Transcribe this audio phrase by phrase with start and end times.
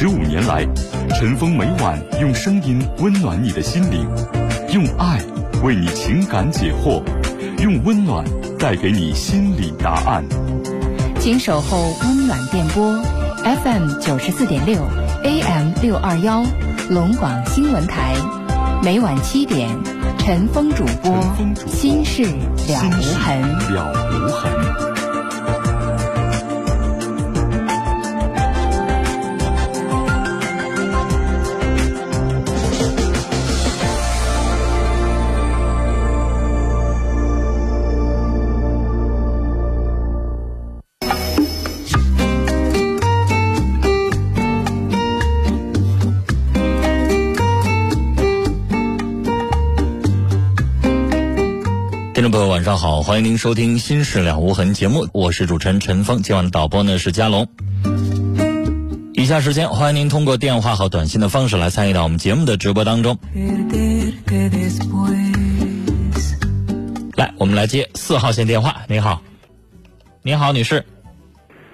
[0.00, 0.64] 十五年来，
[1.18, 4.08] 陈峰每晚用声音温暖你的心灵，
[4.72, 5.20] 用爱
[5.64, 7.02] 为你情感解惑，
[7.60, 8.24] 用温暖
[8.60, 10.24] 带给你心理答案。
[11.18, 12.96] 请守候温暖电波
[13.42, 14.78] ，FM 九十四点六
[15.24, 16.44] ，AM 六二幺，
[16.88, 18.14] 龙广新闻台，
[18.84, 19.68] 每晚七点，
[20.20, 21.12] 陈峰主播
[21.66, 23.42] 心事了无痕。
[23.74, 24.97] 了无痕。
[52.78, 56.22] 好，欢迎您收听《心事了无痕》节目，我是主持人陈峰。
[56.22, 57.48] 今晚的导播呢是佳龙。
[59.14, 63.18] 以下时间，欢迎您通过电话和短信的方式来参与到我们节目的直播当中。
[67.16, 68.76] 来，我们来接四号线电话。
[68.86, 69.20] 你好，
[70.22, 70.84] 你好，女士。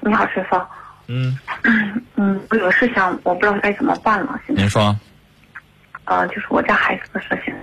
[0.01, 0.59] 你好，陈峰。
[1.09, 1.39] 嗯，
[2.15, 4.41] 嗯，我有个事想，我不知道该怎么办了。
[4.47, 4.99] 现在，您说。
[6.07, 7.55] 呃，就是我家孩子的事情。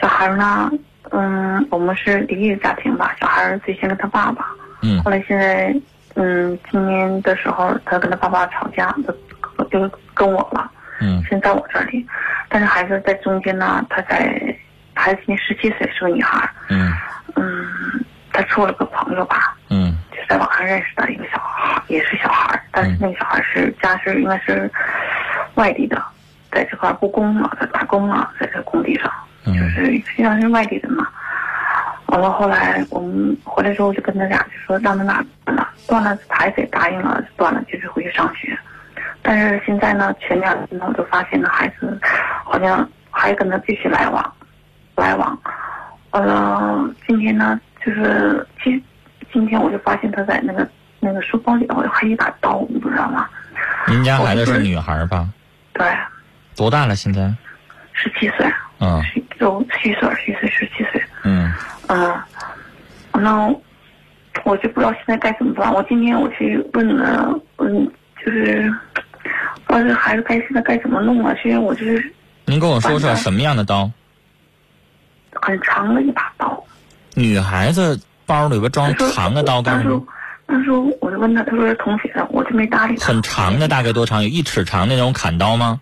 [0.00, 0.70] 小孩呢，
[1.12, 3.14] 嗯，我们是离异家庭吧。
[3.20, 4.46] 小孩最先跟他爸爸，
[4.82, 5.74] 嗯后来现在，
[6.14, 8.94] 嗯，今年的时候，他跟他爸爸吵架，
[9.58, 10.70] 就就跟我了。
[11.00, 12.06] 嗯现在我这里，
[12.48, 14.56] 但是孩子在中间呢，他在
[14.94, 16.48] 孩子今年十七岁，是个女孩。
[16.68, 16.92] 嗯
[17.36, 24.70] 嗯，他处了个朋友吧，嗯就在网上认识的一个小孩，也是小孩，但是那个小孩是家是应该是
[25.54, 26.02] 外地的，
[26.50, 31.06] 在这块儿务工嘛，在打工嘛，在这工地上，嗯就是实际上是外地的嘛。
[32.06, 38.56] 完了后来我们回来之后就跟他俩就说让他俩断了，断了孩子也答应了，断了就是回去上学。
[39.22, 41.98] 但是现在呢，前两天呢我就发现呢孩子
[42.44, 44.32] 好像还跟他继续来往，
[44.96, 45.38] 来往。
[46.10, 48.82] 完了今天呢就是其实
[49.32, 50.68] 今天我就发现他在那个
[51.00, 53.26] 那个书包里头还有一把刀，你不知道吗？
[53.88, 55.26] 您家孩子是女孩吧？
[55.72, 55.86] 对，
[56.54, 56.94] 多大了？
[56.94, 57.32] 现在？
[58.02, 61.02] 十七岁，嗯十就虚岁，虚岁十七岁。
[61.22, 61.52] 嗯
[61.88, 62.20] 嗯，
[63.12, 63.46] 那
[64.44, 65.72] 我就不知道现在该怎么办。
[65.72, 67.88] 我今天我去问了，嗯，
[68.24, 68.72] 就是
[69.66, 71.32] 不知道这孩子该现在该怎么弄啊？
[71.42, 72.12] 其实我就是
[72.46, 73.88] 您跟我说说什么样的刀？
[75.34, 76.62] 很长的一把刀。
[77.14, 80.04] 女孩子包里边装长的刀干什么
[80.46, 80.64] 当时？
[80.64, 80.70] 当时
[81.00, 83.06] 我就问他，他说是同学的，我就没搭理他。
[83.06, 84.22] 很长的，大概多长？
[84.22, 85.80] 有一尺长那种砍刀吗？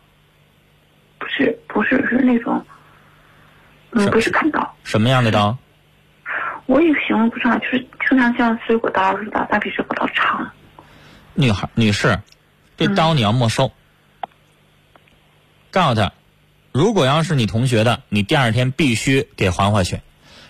[1.81, 2.63] 不是是是那种，
[3.93, 5.57] 嗯，不是砍刀，什么样的刀？
[6.67, 10.51] 我也形容不上来，就是就像像水果刀似的，但比水果刀长。
[11.33, 12.21] 女孩女士，
[12.77, 13.73] 这嗯刀你要没收。
[15.71, 16.13] 告诉他，
[16.71, 20.01] 如果要是你同学的，你第二天必须给还回去；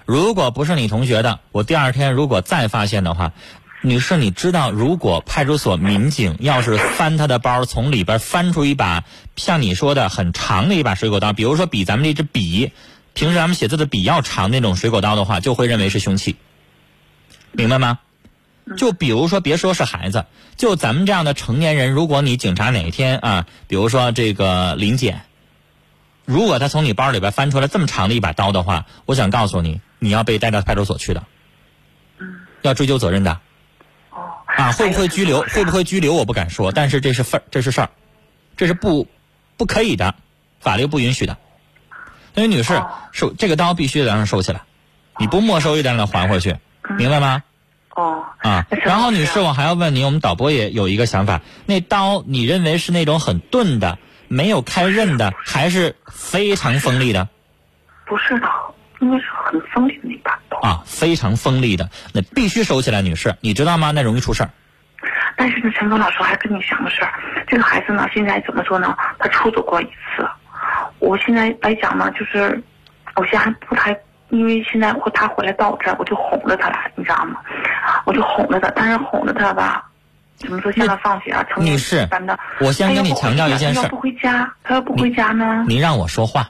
[0.06, 3.34] 如果不是你同学的，我第二天如果再发现的话，
[3.82, 9.04] 女士，你知道，如果派出所民警要是翻他的包，从里边翻出一把
[9.36, 12.72] 像你说的很长的一把水果刀，比如说比咱们这支笔，
[13.14, 16.36] 平时咱们写字的笔要长那种水果刀的话，就会认为是凶器，
[17.52, 18.00] 明白吗？
[18.76, 20.26] 就比如说，别说是孩子，
[20.58, 25.22] 就咱们这样的成年人，如果你警察哪一天啊，比如说这个临检，
[26.26, 31.24] 如果他从你包里边翻出来这么长的一把刀的话，我想告诉你，你要被带到派出所去的，
[32.60, 33.41] 要追究责任的。
[34.60, 34.65] 哦。
[34.65, 35.43] 啊，会不会拘留？
[35.43, 36.15] 会不会拘留？
[36.15, 37.91] 我不敢说，但是这是份儿，这是事儿，
[38.56, 39.09] 这是不
[39.56, 40.15] 不可以的，
[40.60, 41.36] 法律不允许的。
[42.34, 44.62] 那位，女士哦，收这个刀必须得让人收起来，
[45.18, 46.57] 你不没收也得让他还回去，
[46.97, 47.42] 明白吗？
[47.95, 48.24] 哦。
[48.39, 53.98] 啊然后女士，我还要问你，我们导播也有一个想法，那刀你认为是那种很钝的，
[54.28, 57.28] 没有开刃的，还是非常锋利的？
[58.06, 58.47] 不是的，
[59.00, 60.58] 应该是很锋利的那把刀。
[60.60, 63.91] 啊，非常锋利的，那必须收起来，女士，你知道吗？
[63.91, 64.50] 那容易出事儿。
[65.36, 67.12] 但是呢，陈峰老师我还跟你讲个事儿，
[67.48, 68.97] 这个孩子呢，现在怎么说呢？
[69.18, 70.28] 他出走过一次。
[70.98, 72.62] 我现在来讲呢，就是
[73.16, 73.97] 我现在还不太，
[74.28, 77.36] 因为现在他回来到我这儿，我就哄着他了，你知道吗？
[78.04, 79.82] 我就哄着他，但是哄着他吧，
[80.36, 80.70] 怎么说？
[80.72, 82.06] 现在放学啊，成年女士
[82.60, 85.64] 我先跟你强调一件事儿他要不回家，他要不回家呢？
[85.66, 86.46] 您让我说话，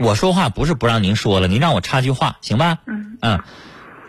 [0.00, 2.78] 我说话不是不让您说了，您让我插句话行吧？
[2.86, 3.40] 嗯嗯，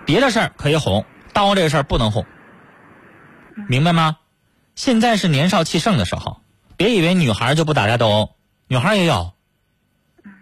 [0.05, 2.25] 别的事儿可以哄，刀这个事儿不能哄，
[3.67, 4.17] 明白吗？
[4.75, 6.41] 现在是年少气盛的时候，
[6.75, 8.35] 别以为女孩就不打架斗殴，
[8.67, 9.31] 女孩也有。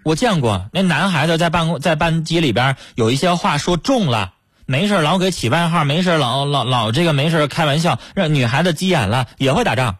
[0.03, 4.33] 我见过那男孩子在办公在班级里边有一些话说重了，
[4.65, 9.97] 没事老给起外号，没事老老老这个没事开玩笑，让女孩子急眼了也会打仗，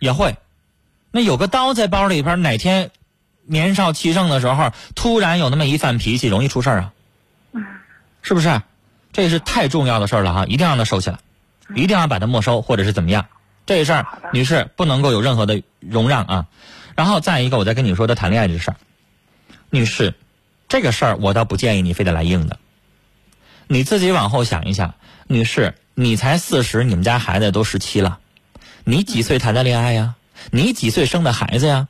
[0.00, 0.36] 也会。
[1.10, 2.90] 那有个刀在包里边，哪天
[3.46, 6.92] 年少气盛的时候，突然有那么一犯脾气，容易出事儿啊。
[8.22, 8.60] 是不是？
[9.12, 11.18] 这是太重要的事儿了哈，一定让他收起来，
[11.74, 13.26] 一定要把它没收，或者是怎么样？
[13.64, 16.46] 这事儿，女士不能够有任何的容让啊。
[16.94, 18.76] 然后再一个，我再跟你说的谈恋爱这事儿，
[19.70, 20.14] 女士，
[20.68, 22.58] 这个事儿我倒不建议你非得来硬的。
[23.68, 24.94] 你自己往后想一想，
[25.28, 28.18] 女士，你才四十，你们家孩子都十七了，
[28.84, 30.14] 你几岁谈的恋爱呀？
[30.50, 31.88] 你几岁生的孩子呀？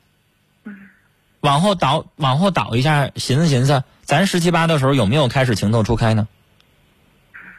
[1.46, 6.26] 往后倒，往后倒一下，寻思寻思，咱十七八的时候有没有开始情窦初开呢？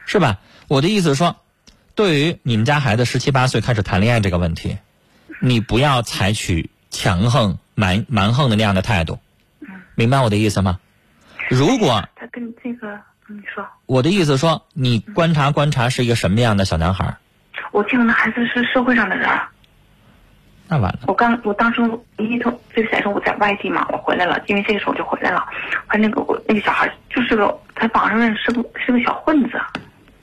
[0.06, 0.40] 是吧？
[0.68, 1.38] 我的意思是说，
[1.96, 4.78] 对于你们家孩子十七八岁开始谈恋爱这个问题，
[5.40, 9.20] 你不要采取强横、蛮蛮横的那样的态度，
[9.96, 10.80] 明白我的意思吗？
[11.50, 12.94] 如果他跟这个，
[13.30, 17.16] 嗯你说，我的意思说，你观察观察是一个什么样的小男孩，
[17.72, 19.48] 我见到那孩子是社会上的人儿。
[20.68, 21.00] 那完了。
[21.08, 21.82] 我刚，我当时
[22.18, 25.44] 一头这个小时候我在外地嘛，我回来了，因为这个时候我就回来了。
[25.90, 29.60] 完那个我那个小孩就是个在网上认识是个是个小混子，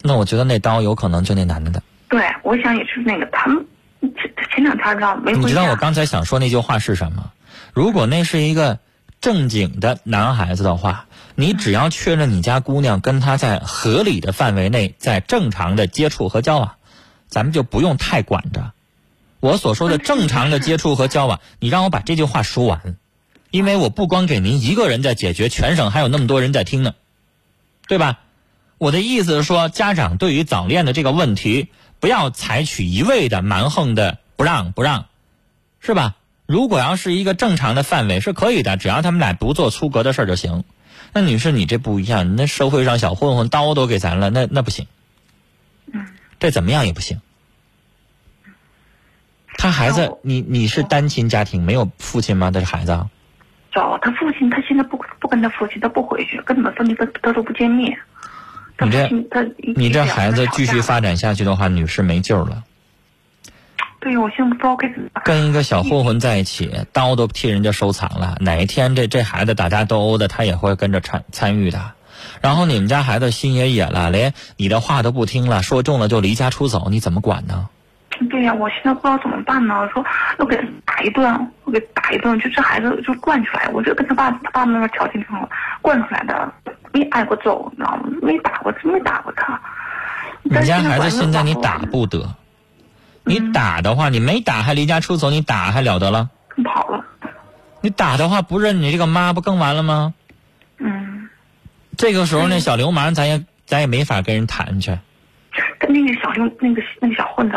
[0.03, 1.83] 那我觉得那刀有可能就那男的的。
[2.09, 3.65] 对，我想也是那个他们
[4.01, 4.13] 前
[4.51, 5.41] 前两天知道没回。
[5.41, 7.33] 你知道我刚才想说那句话是什么？
[7.73, 8.79] 如果那是一个
[9.21, 16.73] 正经的男孩子的话，你只要确认你家姑娘跟他在合理的范围内，在正常的接触和交往，
[17.27, 18.74] 咱们就不用太管着。
[19.45, 22.97] 我所说的正常的接触和交往，你让我把这句话说完，
[23.51, 26.95] 因为我不光给您一个人在解决，全省还有那么多人在听呢，
[27.87, 28.21] 对吧？
[28.79, 31.69] 我的意思是说，家长对于早恋的这个问题，
[32.01, 35.09] 不要采取一味的蛮横的不让不让，
[35.79, 36.17] 是吧？
[36.47, 40.65] 如果要是一个正常的范围是可以的，只要他们俩不做出格的事儿就行。
[41.13, 44.87] 那女士，你这不一样，那社会上小混混刀都给咱了，那那不行。
[46.41, 47.21] 这怎么样也不行。
[49.57, 52.51] 他孩子，你你是单亲家庭，没有父亲吗？
[52.51, 53.09] 他是孩子啊。
[53.73, 57.99] 找他父亲，他现在不不跟他父亲，他不回去，根本分离，他他都不见面。
[58.81, 59.45] 你这他
[59.77, 62.65] 你这孩子继续发展下去的话，女士没救了。
[64.01, 65.25] 对，我现在不知道该怎么办。
[65.25, 71.93] 跟一个小混混在一起，刀都替人家收藏了，哪一天这这孩子打架斗殴的，他也会跟着参参与的。
[72.41, 77.69] 然后你们家孩子心也野了，连你的话都不听了，说重了就离家出走，你怎么管呢？
[78.31, 79.81] 对呀、我现在不知道怎么办呢。
[79.81, 80.05] 我说
[80.39, 83.69] 要给他打一顿，我给打一顿，就这孩子就惯出来。
[83.73, 85.49] 我就跟他爸他爸那边条件挺好，
[85.83, 86.53] 惯出来的，
[86.93, 88.09] 没挨过揍，你知道吗？
[88.23, 89.61] 没打过，真没打过他。
[90.43, 92.29] 你家孩子现在你打不得，
[93.25, 96.29] 你打的话，你没打还离家出走，你打还了得了？
[96.55, 97.05] 不跑了。
[97.81, 100.15] 你打的话不认你这个妈，不更完了吗？
[100.79, 101.29] 嗯，
[101.97, 104.97] 这个时候那小流氓，咱也咱也没法跟人谈去。
[105.79, 107.57] 跟那个小流那个那个小混子，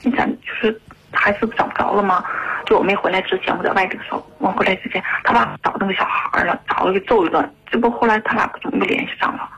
[0.00, 0.80] 进展就是
[1.12, 2.24] 孩子找不着了吗？
[2.66, 7.50] 就我没回来之前，我在外地的时候，我回来之前，他爸找那个小孩儿了，找了给揍一顿。
[7.70, 9.48] 这不后来他俩不就没联系上了？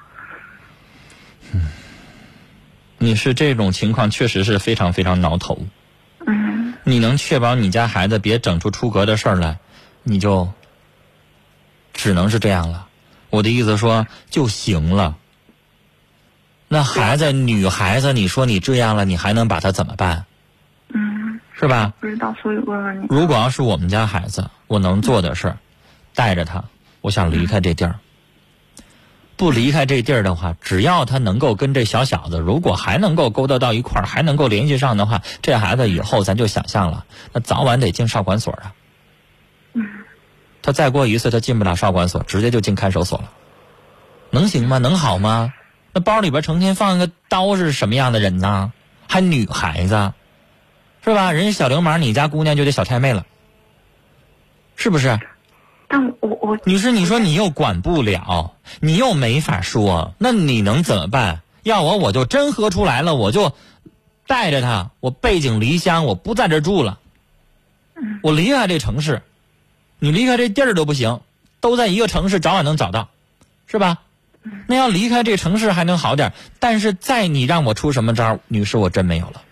[2.99, 5.59] 你是这种情况，确实是非常非常挠头。
[6.26, 9.59] 嗯，你能确保你家孩子别整出出格的事儿来，
[10.02, 10.52] 你就
[11.93, 12.87] 只能是这样了。
[13.31, 15.17] 我的意思说就行了。
[16.73, 20.25] 那孩子，女孩子，你说你这样了，你还能把她怎么办？
[20.95, 21.93] 嗯，是吧？
[21.99, 23.07] 不知道，所以问问你。
[23.11, 25.59] 如果要是我们家孩子，我能做的事儿，
[26.15, 26.62] 带着他，
[27.00, 27.97] 我想离开这地儿。
[29.37, 38.73] 不离开这地儿的话，只要他能够跟这小小子，如果还能够勾搭到一块儿，还能够联系上的话，这孩子以后咱就想象了，那早晚得进少管所啊。
[39.73, 39.85] 嗯，
[40.62, 43.33] 他再过一次，他进不了少管所，直接就进看守所了，
[44.31, 44.79] 能行吗？
[44.79, 45.53] 能好吗？
[45.93, 48.73] 那包里边成天放一个刀是什么样的人呢？
[49.09, 50.13] 还女孩子，
[51.05, 51.33] 是吧？
[51.33, 53.27] 人家小流氓，你家姑娘就得小太妹了，
[54.77, 55.19] 是不是？
[55.89, 61.43] 但我我女士，你说你又管不了，你又没法说，那你能怎么办？
[61.65, 63.53] 要我我就真喝出来了，我就
[64.29, 67.01] 带着他，我背井离乡，我不在这住了，
[68.23, 69.23] 我离开这城市，
[69.99, 71.21] 你离开这地儿都不行，
[71.61, 73.09] 都在一个城市，早晚能找到，
[73.67, 73.99] 是吧？
[74.67, 79.43] 那要离开这城市还能好点儿，但是再你让我出什么招，女士，我真没有了。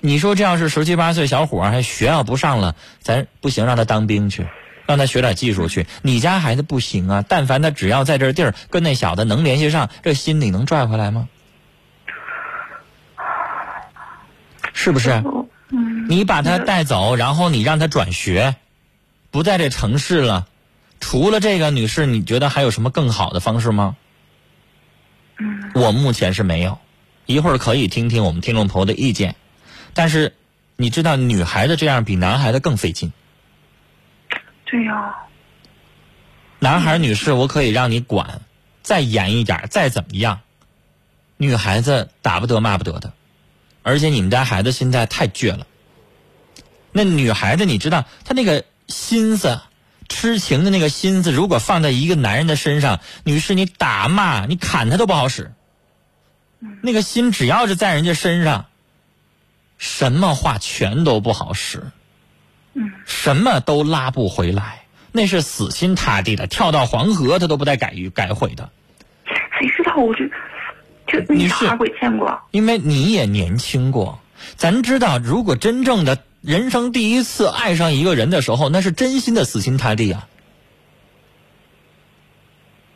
[0.00, 4.46] 你说这要是十七八岁小伙还学要不上了，咱不行，让他当兵去，
[4.86, 5.86] 让他学点技术去。
[6.02, 11.28] 你家孩子不行啊，但凡他只要在这地儿跟那小子能联系上，这心里能拽回来吗？
[14.74, 15.10] 是不是？
[15.70, 18.54] 嗯，你把他带走，然后你让他转学，
[19.30, 20.46] 不在这城市了。
[21.00, 23.96] 除了这个，女士，你觉得还有什么更好的方式吗？
[25.38, 26.78] 嗯，我目前是没有。
[27.26, 29.34] 一会儿可以听听我们听众朋友的意见，
[29.94, 30.34] 但是
[30.76, 33.12] 你知道，女孩子这样比男孩子更费劲。
[34.64, 35.14] 对呀、
[36.58, 38.40] 男孩女士，我可以让你管，
[38.82, 40.40] 再严一点，再怎么样，
[41.36, 43.12] 女孩子打不得骂不得的，
[43.82, 45.66] 而且你们家孩子现在太倔了。
[46.92, 49.60] 那女孩子，你知道她那个心思，
[50.08, 55.52] 痴情的那个心思，如果放在一个男人的身上，女士，你打骂你砍他都不好使。
[56.82, 58.66] 那个心只要是在人家身上，
[59.78, 61.82] 什么话全都不好使。
[62.74, 68.70] 嗯，什么都拉不回来，那是死心塌地的，跳到黄河他都不带改改悔的。
[69.58, 70.24] 谁知道我就
[71.06, 74.20] 就那女士小孩我也见过，因为你也年轻过，
[74.56, 80.28] 咱知道，如果真正的人生第一次爱上一个人的时候，那是真心的死心塌地啊。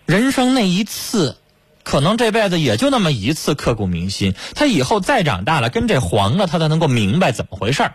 [0.07, 1.37] 人生那一次，
[1.83, 4.37] 可能这辈子也就那么一次刻骨铭心。
[4.54, 7.95] 他以后再长大了，跟这黄了，他才能够明白怎么回事儿。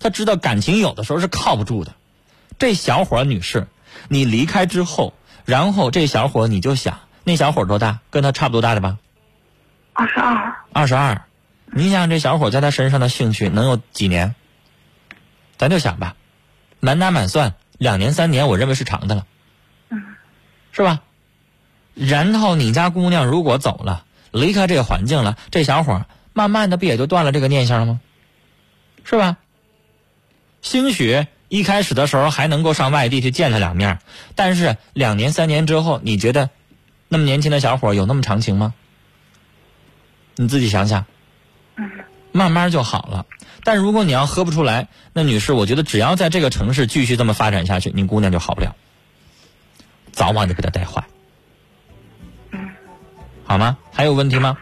[0.00, 1.92] 他知道感情有的时候是靠不住的。
[2.58, 3.68] 这小伙女士，
[4.08, 5.12] 你离开之后，
[5.44, 7.98] 然后这小伙你就想，那小伙多大？
[8.08, 8.96] 跟他差不多大的吧？
[9.92, 11.26] 二十二，二十二，
[11.66, 14.34] 你想这小伙在他身上的兴趣能有几年？
[15.62, 16.16] 咱就想吧，
[16.80, 19.26] 满打满算两年三年，我认为是长的了，
[19.90, 20.02] 嗯，
[20.72, 21.02] 是吧？
[21.94, 28.00] 然后你家姑娘如果走了，离开这个环境了，这小伙慢慢的不也就断了这个念想了吗？
[29.04, 29.36] 是吧？
[30.62, 34.00] 兴许一开始的时候还能够上外地去见他两面，
[34.34, 36.50] 但是两年三年之后，你觉得
[37.06, 38.74] 那么年轻的小伙有那么长情吗？
[40.34, 41.06] 你自己想想，嗯，
[42.32, 43.26] 慢慢就好了。
[43.64, 48.74] 但如果你要喝不出来，那女士，我觉得只要在这个城市继续这么发展下去，你姑娘就好不了，
[50.10, 51.04] 早晚就给她带坏。
[52.50, 52.68] 嗯，
[53.44, 53.76] 好吗？
[53.92, 54.56] 还有问题吗？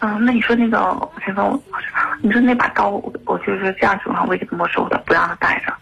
[0.00, 1.60] 嗯，那你说那个陈峰，
[2.22, 5.74] 你说那把刀，我我就是这样情况，我已经没收的，不让他带着，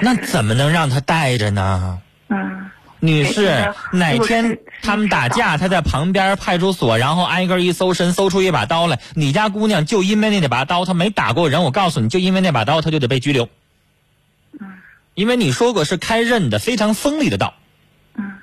[0.00, 2.00] 那怎么能让她带着呢？
[2.28, 2.70] 嗯
[3.04, 13.48] 女士哎，哪天他们打架，他在旁边派出所，然后挨个一搜身，搜出一把刀来，你家姑娘就因为那把刀，她没打过人，我告诉你，就因为那把刀，她就得被拘留。
[14.60, 14.68] 嗯
[15.14, 17.54] 因为你说过是开刃的，非常锋利的刀。
[18.14, 18.34] 嗯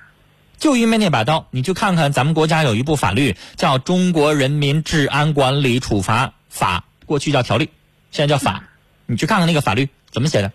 [0.57, 7.69] 就因为那把刀，你去看看咱们国家有一部法律叫《中国人民治安管理处罚法》，过去叫条例，
[8.11, 8.61] 现在叫法。
[9.05, 10.51] 你去看看那个法律怎么写的，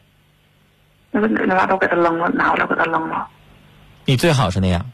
[1.11, 3.27] 那个那把刀给他扔了，拿过来给他扔了，
[4.05, 4.91] 你最好是那样，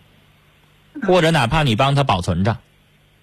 [1.06, 2.56] 或者哪怕你帮他保存着，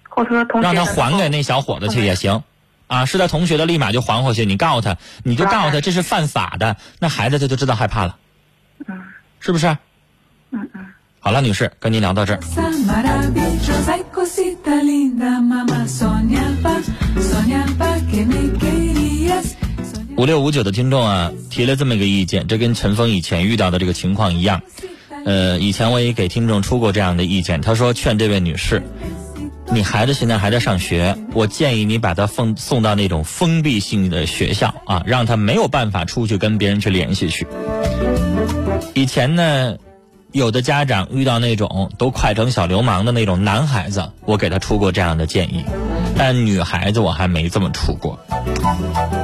[0.08, 2.42] 或者同让他还给那小伙子去也行。
[2.86, 4.46] 啊，是他同学的，立马就还回去。
[4.46, 8.16] 你告诉他，你就告诉他这是犯法的，那孩子他就知道害怕了，
[8.86, 8.98] 嗯
[9.40, 9.66] 是不是？
[10.52, 10.86] 嗯嗯。
[11.20, 12.40] 好了，女士，跟您聊到这儿。
[20.16, 24.62] 五六五九的听众啊，提了这么一个意见，这跟陈峰以前遇到的这个情况一样。
[25.28, 28.82] 呃，以前我也给听众出过这样的意见，他说劝这位女士，
[29.70, 37.46] 你孩子现在还在上学，我建议你把他送送到那种封闭性的学校啊，让他没有办法出去跟别人去联系去。
[38.94, 39.76] 以前呢，
[40.32, 45.62] 有的家长遇到那种都快成小流氓的那种男孩子，我给他出过这样的建议，
[46.16, 48.18] 但女孩子我还没这么出过。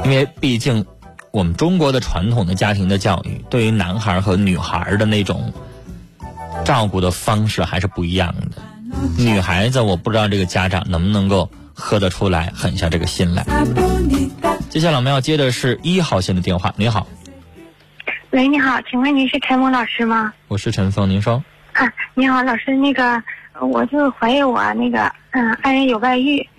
[0.03, 0.85] 因为毕竟
[1.31, 5.51] 我们中国的传统的家庭的教育，对于男孩和女孩的那种
[6.65, 8.61] 照顾的方式还是不一样的。
[9.17, 13.45] 女孩子，我不知道这个家长能不能够喝得出来，狠下这个心来。
[14.69, 16.73] 接下来我们要接的是一号线的电话。
[16.75, 17.07] 你好，
[18.31, 20.33] 喂，你好，请问您是陈峰老师吗？
[20.47, 21.43] 我是陈峰，您说。
[21.73, 23.21] 啊，你好，老师，那个
[23.61, 26.49] 我就怀疑我那个嗯爱人有外遇，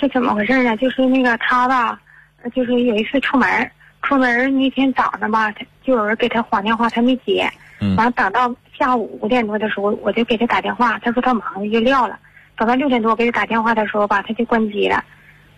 [0.00, 0.76] 是怎么回事呢？
[0.78, 2.00] 就是那个他吧，
[2.42, 3.70] 呃就是有一次出门，
[4.02, 7.50] 出门那天早上吧，他就有人给他晃电话，他没接，
[7.80, 8.48] 嗯完了等到
[8.80, 12.18] 下午五点多的时候，我就给他打电话，他说他忙就撂了。
[12.56, 15.04] 等到六点多给他打电话的时候吧，他就关机了。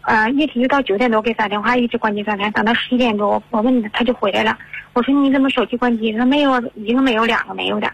[0.00, 2.50] 呃，一直到九点多给他打电话，一直关机状态。
[2.50, 4.58] 等到十一点多，我问他，他就回来了。
[4.92, 6.10] 我说你怎么手机关机？
[6.10, 7.88] 他说没有，一个没有，两个没有的。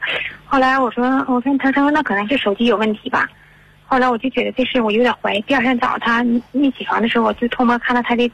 [0.46, 3.28] 后来我说，我说他说那可能是手机有问题吧。
[3.84, 5.42] 后来我就觉得这事我有点怀疑。
[5.42, 8.30] 第二天早上他一起床的时候，我就偷摸看到他的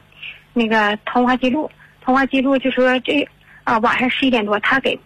[0.53, 3.27] 那个通话记录，通话记录就说这
[3.65, 4.97] 啊、晚上十一点多他给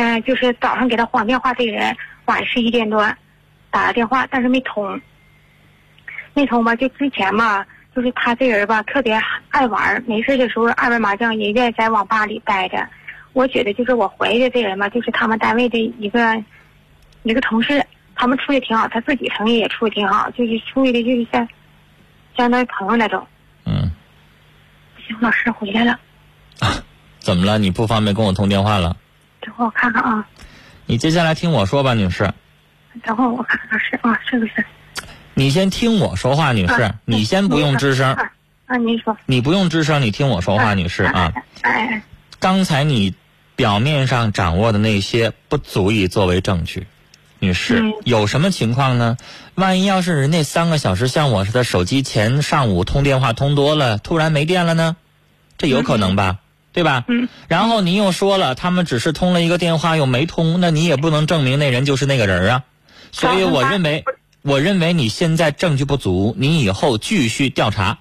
[0.00, 3.04] 嗯、就是早上给他晃电话这个人晚十一点多
[3.70, 5.00] 打了电话，但是没通。
[6.34, 12.88] 没通吧，就之前吧，就是他这人吧，特别爱玩，没事的时候爱玩麻将，也愿意在网吧里待着。
[13.32, 16.40] 我觉得就是我怀疑的这人吧，就是他们单位的一个
[17.24, 21.48] 一个同事，他们处的挺好，他自己成绩也处的挺好，就是处的就是像
[22.36, 23.26] 相当于朋友那种。
[23.64, 23.90] 嗯，
[25.04, 25.98] 行，老师回来了，
[27.18, 27.58] 怎么了？
[27.58, 28.96] 你不方便跟我通电话了？
[29.48, 30.26] 等会儿我看看啊，
[30.84, 32.30] 你接下来听我说吧，女士。
[33.02, 34.64] 等会儿我看看是啊，是不是？
[35.32, 36.94] 你先听我说话，女士啊。
[37.06, 38.30] 你先不用吱声，啊
[38.66, 39.16] 啊，您说。
[39.24, 41.32] 你不用吱声，你听我说话，女士啊。
[41.62, 42.02] 哎
[42.40, 43.14] 刚才你
[43.56, 46.86] 表面上掌握的那些不足以作为证据，
[47.38, 49.16] 女士嗯，有什么情况呢？
[49.54, 54.94] 万一要是人那三个小时像我似的，手机前上午通电话通多了，突然没电了呢？
[55.56, 56.38] 这有可能吧？
[56.78, 57.04] 对吧？
[57.08, 57.28] 嗯。
[57.48, 62.62] 然后您又说了，他们只是通了一个电话，又没通，那你也不能证明那人就是那个人啊。
[63.10, 64.04] 所以我认为，
[64.42, 67.98] 我认为你现在证据不足，你以后继续调查，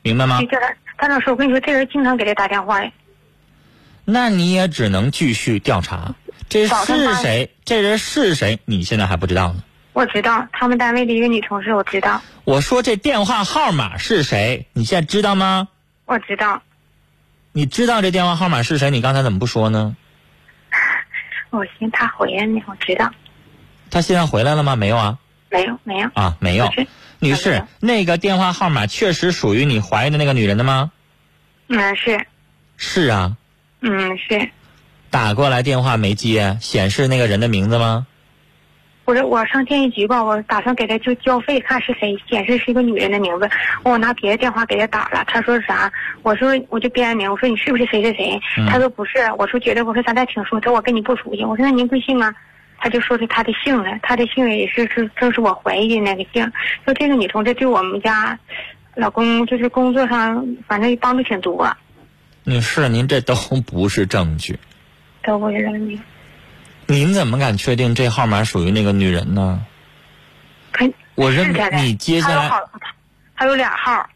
[0.00, 0.46] 明白吗你？
[0.46, 2.90] 这人，但老师，我跟你说，这人经常给他打电话呀。
[4.06, 6.14] 那你也只能继续调查，
[6.48, 7.50] 这是谁？
[7.66, 8.58] 这人是谁？
[8.64, 9.62] 你现在还不知道呢。
[9.92, 14.66] 我知道他们单位的一个女同事，我知道，我说这电话号码是谁？
[14.72, 15.68] 你现在知道吗？
[16.06, 16.62] 我知道。
[17.56, 18.90] 你知道这电话号码是谁？
[18.90, 19.96] 你刚才怎么不说呢？
[21.48, 23.10] 我寻思他回来呢，我知道。
[23.90, 24.76] 他现在回来了吗？
[24.76, 25.18] 没有啊。
[25.48, 26.10] 没有，没有。
[26.12, 26.70] 啊，没有。
[27.18, 30.90] 女士，那个电话号码确实属于你怀疑的那个女人的吗？
[31.68, 32.26] 嗯，是，
[32.76, 33.38] 是啊。
[33.80, 34.50] 嗯，是。
[35.08, 38.06] 打过来电话没接，显示那个人的名字吗？
[39.06, 43.48] 我说我上电信局吧，我打算给他就交费，看是谁，显示是一个女人的名字。
[43.84, 45.92] 我拿别的电话给他打了，他说啥？
[46.22, 48.40] 我说我就编名，我说你是不是谁谁谁？
[48.58, 52.34] 嗯他说不是，我说觉得我说咱俩挺熟，他说我跟你不熟悉，我说那您贵姓啊？
[52.78, 56.52] 他就说出他的姓了，他的姓也是是正是我怀疑的那个姓。
[56.84, 58.38] 说这个女同志对我们家
[58.96, 61.76] 老公就是工作上反正帮助挺多，
[62.42, 64.58] 女士，您这都不是证据。
[65.22, 66.00] 都为了你。
[66.86, 69.64] 您怎么敢确定这号码属于那个女人呢？
[70.72, 72.50] 肯我认你接下来
[73.34, 74.08] 还有俩号。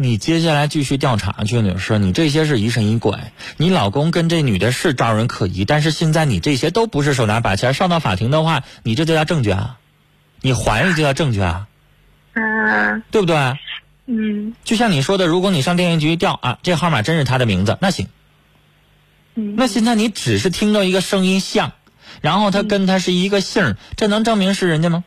[0.00, 3.18] 你接下来继续调查去，女士，你这些是疑神疑鬼。
[3.56, 9.78] 你老公跟这女的是招人可疑，但是现在你这些都不是手拿把掐，上到法庭的话，你这就叫证据啊，
[10.40, 11.66] 你怀疑就叫证据啊，
[12.34, 13.58] 嗯对不对？
[14.06, 18.06] 嗯就像你说的，如果你上电信局一调啊，这号码真是他的名字，那行。
[19.34, 19.56] 嗯。
[19.56, 21.72] 那现在你只是听到一个声音像，
[22.20, 25.04] 然后他跟他是一个姓儿，这能证明是人家吗？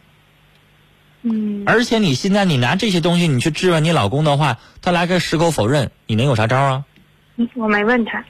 [1.22, 1.64] 嗯。
[1.66, 6.86] 而且你现在你拿这些东西你去质问你老公的话，他来个矢口否认，你能有啥招啊？
[7.38, 8.24] 嗯我没问他。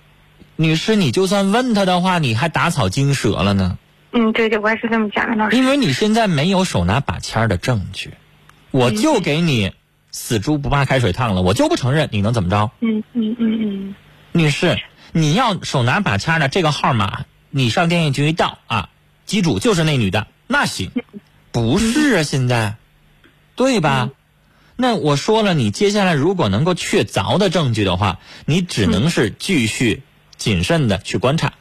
[0.55, 3.79] 女士，你就算问他的话，你还打草惊蛇了呢，
[4.11, 5.55] 嗯，对对，我也是这么讲的，老师。
[5.55, 8.11] 因为你现在没有手拿把掐的证据，
[8.69, 9.71] 我就给你
[10.11, 12.69] 死猪不怕开水烫了，我就不承认，你能怎么着？
[12.81, 13.95] 嗯嗯嗯嗯
[14.33, 14.77] 女士，
[15.13, 18.89] 你要手拿把掐的这个号码，你上电信局一调啊，
[19.25, 20.91] 机主就是那女的，那行，
[21.51, 22.77] 不是啊，现在，
[23.55, 24.09] 对吧？
[24.77, 30.01] 那我说了，你接下来如果能够确凿的证据的话，你只能是继续
[30.37, 31.53] 谨慎的去观察，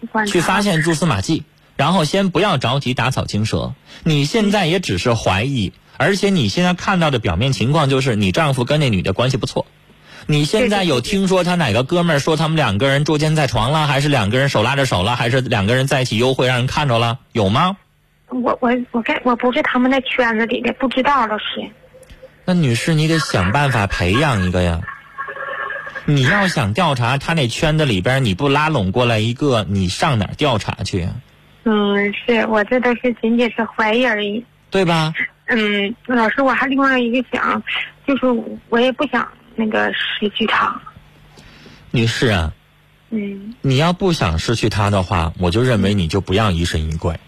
[0.00, 1.44] 嗯，观察去发现蛛丝马迹，
[1.76, 3.74] 然后先不要着急打草惊蛇。
[4.04, 9.66] 你现在也只是怀疑，而且你现在看到的表面情况就是你丈夫跟那女的关系不错。
[10.30, 17.18] 你现在有听说他哪个哥们儿说他们两个人捉奸在床了，还是两个人手拉着手了，还是两个人在一起幽会让人看着了？
[17.32, 17.76] 有吗？
[18.28, 21.68] 我我我跟我不是他们那圈子里的，不知道老师。
[22.44, 24.80] 那女士，你得想办法培养一个呀。
[26.04, 31.08] 你要想调查他那圈子里边，你不拉拢过来一个，你上哪儿调查去呀？
[31.64, 34.44] 嗯，是我这都是仅仅是怀疑而已。
[34.70, 35.12] 对吧？
[35.46, 37.60] 嗯，老师，我还另外一个想，
[38.06, 38.26] 就是
[38.68, 40.80] 我也不想那个失去他。
[41.90, 42.52] 女士啊，
[43.10, 47.18] 嗯你要不想失去他的话，我就认为你就不要疑神疑鬼。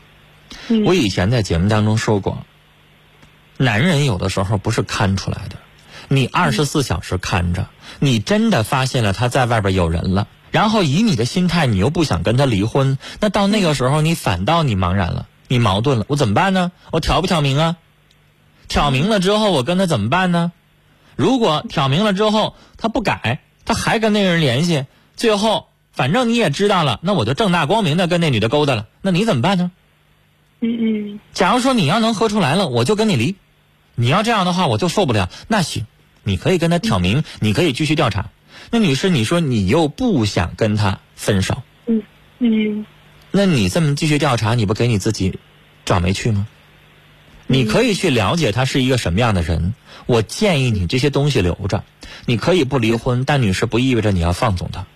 [0.68, 2.44] 嗯，我以前在节目当中说过，
[3.56, 5.56] 男人有的时候不是看出来的，
[6.08, 7.66] 你二十四小时看着，
[7.98, 16.70] 你真的发现了他在外边有人了，然后以你的心态，你又不想跟他离婚，那到那个时候你反倒你茫然了，你矛盾了，我怎么办呢？
[16.92, 17.76] 我挑不挑明啊？
[18.68, 20.52] 挑明了之后，我跟他怎么办呢？
[21.16, 29.70] 如果挑明了之后他不改，他还跟那个人联系，最后反正你也知道了，那我就正大光明的跟那女的勾搭了，那你怎么办呢？
[30.60, 30.78] 嗯
[31.14, 33.36] 嗯假如说你要能喝出来了，我就跟你离。
[33.94, 35.28] 你要这样的话，我就受不了。
[35.48, 35.86] 那行，
[36.22, 38.30] 你可以跟他挑明，你可以继续调查。
[38.70, 42.02] 那女士，你说你又不想跟他分手，嗯
[42.38, 42.86] 嗯
[43.30, 45.38] 那你这么继续调查，你不给你自己
[45.84, 46.46] 找没趣吗？
[47.46, 49.74] 你可以去了解他是一个什么样的人。
[50.06, 51.84] 我建议你这些东西留着，
[52.26, 54.86] 你可以不离婚，但女士不意味着你要放纵他，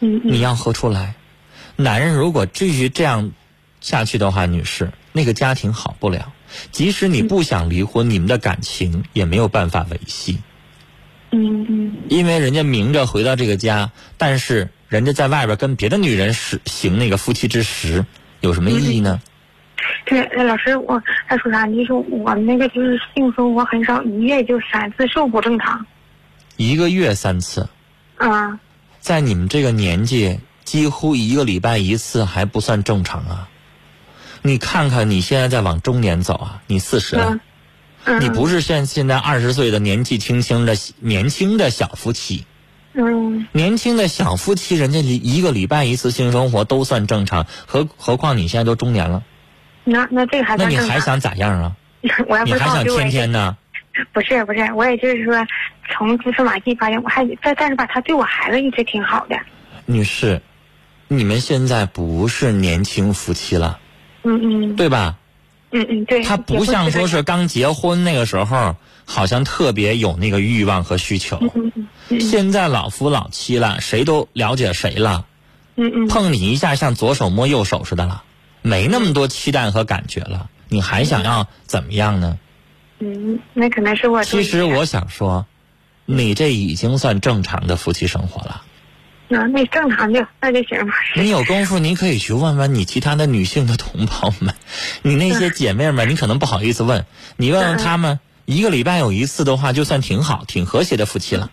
[0.00, 1.14] 嗯嗯你要喝出来。
[1.76, 3.32] 男人如果继续这样
[3.80, 6.32] 下去的话，女士，那个家庭好不了。
[6.70, 10.38] 即使你不想离婚，你们的感情也没有办法维系。
[11.30, 18.04] 嗯嗯因为人家明着回到这个家，但是人家在外边跟别的女人实行那个夫妻之实，
[18.40, 19.22] 有什么意义呢？
[20.04, 21.64] 对，呃老师，我他说啥？
[21.66, 25.86] 你说我们那个就是性生活很少，一月就三次，是不不正常？
[26.56, 27.68] 一个月三次，
[28.16, 28.60] 啊，
[29.00, 33.48] 在你们这个年纪，几乎一个礼拜一次还不算正常啊！
[34.42, 37.40] 你看看你现在在往中年走啊，你四十了
[38.20, 42.46] 你不是现现在二十岁的年纪轻轻的年轻的小夫妻，
[42.94, 49.22] 嗯年轻的小夫妻，人家一个礼拜一次性生活都算正常，何何况你现在都中年了，
[49.90, 50.68] 那那这个还那？
[50.68, 51.72] 你还想咋样啊？
[52.28, 53.56] 我要不你还想天天呢？
[54.12, 55.34] 不是不是，我也就是说，
[55.92, 59.36] 从蛛丝马迹发现，我还但但是吧，他对我孩子一直挺好的。
[59.84, 60.40] 女士，
[61.08, 63.78] 你们现在不是年轻夫妻了，
[64.22, 65.16] 嗯嗯对吧？
[65.72, 66.22] 嗯嗯，对。
[66.24, 71.36] 他不像说是刚结婚那个时候，好像特别有那个欲望和需求。
[71.40, 75.26] 嗯嗯嗯现在老夫老妻了，谁都了解谁了，
[75.76, 78.22] 嗯嗯碰你一下像左手摸右手似的了，
[78.62, 82.38] 没那么多期待和感觉了，你还想要怎么样呢？
[82.98, 84.22] 嗯，那可能是我。
[84.22, 85.46] 其实我想说，
[86.04, 88.62] 你这已经算正常的夫妻生活了。
[89.28, 90.92] 那那正常就那就行吧。
[91.16, 94.54] 你有功夫，你可以去问问你其他的女性的同胞们，
[95.02, 101.50] 你那些姐妹们，你可能不好意思问，你问问她们，一个礼拜有一次的话，就算挺好、挺和谐的夫妻了。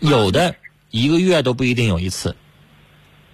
[0.00, 0.56] 有的
[0.90, 2.36] 一个月都不一定有一次。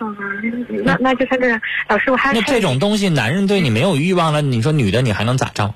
[0.01, 1.61] 嗯，那那就算这个。
[1.89, 5.75] 老师，我还那这种东西，男人对你没有欲望了，你说女的你还能咋着？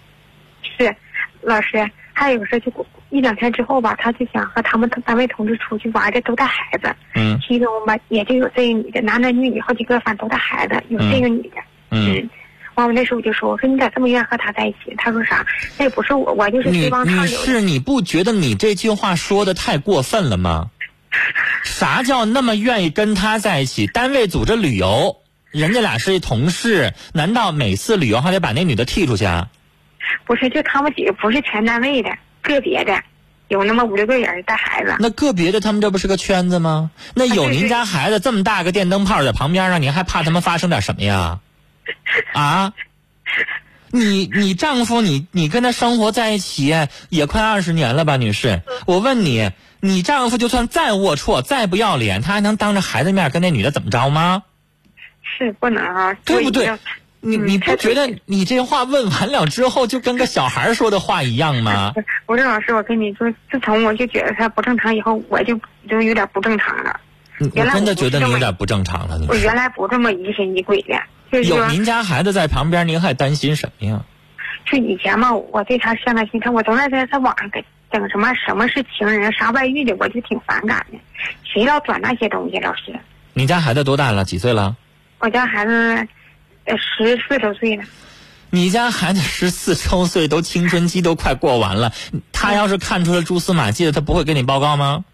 [0.63, 0.95] 是
[1.43, 6.95] 老师，还有个事，就过一两天之后吧，他就想和他们单位同事出去玩的，都带孩子。
[7.15, 11.57] 嗯其中吧，也就有这个女的，男男女女好几个，反正都带孩子，有这个女的。
[11.91, 12.29] 嗯，
[12.75, 14.95] 完，我那时候我就说，我说你咋这么愿意和他在一起？
[14.97, 15.45] 他说啥？
[15.79, 17.27] 那也不是我，我就是女希望他女有。
[17.27, 20.71] 士，你不觉得你这句话说的太过分了吗？
[21.65, 23.87] 啥叫那么愿意跟他在一起？
[23.87, 29.49] 单位组织旅游，人家俩是同事，难道每次旅游还得把那女的踢出去啊？
[30.27, 32.11] 不是，就他们几个不是全单位的，
[32.43, 33.03] 个别的，
[33.49, 34.97] 有那么五六个人带孩子。
[35.01, 36.91] 那个别的他们这不是个圈子吗？
[37.15, 41.41] 那有您家孩子这么大个电灯泡在旁边啊，您还怕他们发生点什么呀？
[42.33, 42.73] 啊？
[43.95, 46.75] 你你丈夫你你跟他生活在一起
[47.11, 48.63] 也快二十年了吧，女士？
[48.87, 54.43] 我问你，你丈夫就算再龌龊、再不要脸，他还能当着孩子面跟那女的怎么着吗？
[55.23, 56.77] 是不能啊，对不对？
[57.21, 61.93] 你嗯你不觉得你这话问完了之后，就跟个小孩说的话一样吗？
[62.27, 67.01] 我说老师，我跟你说，自从我就觉得他不正常以后，我就就有点不正常了。
[67.39, 71.05] 我原来真的觉得你有点不正常了，我原来不这么疑神疑鬼的，就是
[71.43, 74.05] 有，您家孩子在旁边，您还担心什么呀？
[74.71, 80.99] 就以前嘛，我对他上来心看，我总在在在网上给整什么什么是情人啥外遇的，我就挺反感的。
[81.45, 82.99] 谁要转那些东西，老师？
[83.33, 84.25] 你家孩子多大了？
[84.25, 84.77] 几岁了？
[85.19, 86.09] 我家孩子，
[86.65, 87.85] 呃，十四周岁了。
[88.51, 91.93] 你家孩子十四周岁，都青春期都快过完了。
[92.33, 95.05] 他要是看出了蛛丝马迹了，他不会跟你报告吗？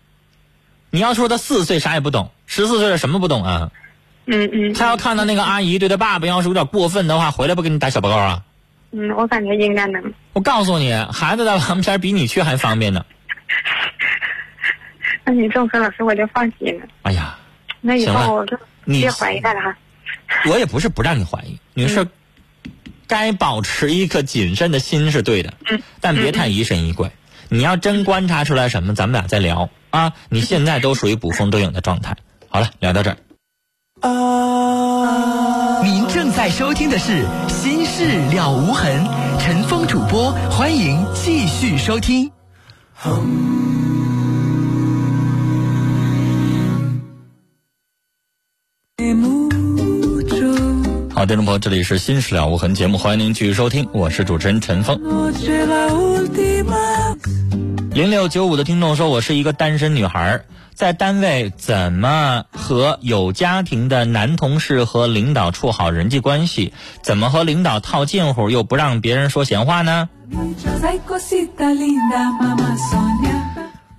[0.91, 3.71] 你要说他四岁啥也不懂，十四岁了什么不懂啊？
[4.31, 8.43] 嗯嗯他要看到那个阿姨对他爸爸要是有点过分的话，回来不给你打小报告啊？
[8.93, 10.13] 嗯，我感觉应该能。
[10.33, 13.05] 我告诉你，孩子在旁边比你去还方便呢。
[15.25, 16.87] 那你这么说，老师我就放心了。
[17.03, 17.37] 哎呀，
[17.81, 19.77] 那以后我就你别怀疑他了哈。
[20.49, 22.07] 我也不是不让你怀疑，你是，
[23.07, 25.55] 该保持一颗谨慎的心是对的，
[26.01, 27.11] 但别太疑神疑鬼。
[27.49, 30.13] 你要真观察出来什么，咱们俩再聊啊。
[30.29, 32.17] 你现在都属于捕风捉影的状态。
[32.49, 33.17] 好了，聊到这儿。
[35.85, 39.05] 您正在收听的是《心事了无痕》，
[39.39, 42.31] 陈峰主播，欢迎继续收听。
[42.95, 43.21] 好，
[51.27, 54.99] 听众朋友，这里是《新事了无痕》节目，欢迎您继续收听，我是主持人陈峰。
[57.93, 60.41] 零六九五的听众说，我是一个单身女孩，
[60.81, 66.73] 在单位怎么和有家庭的男同事和领导处好人际关系？
[67.03, 70.09] 怎么和领导套近乎又不让别人说闲话呢？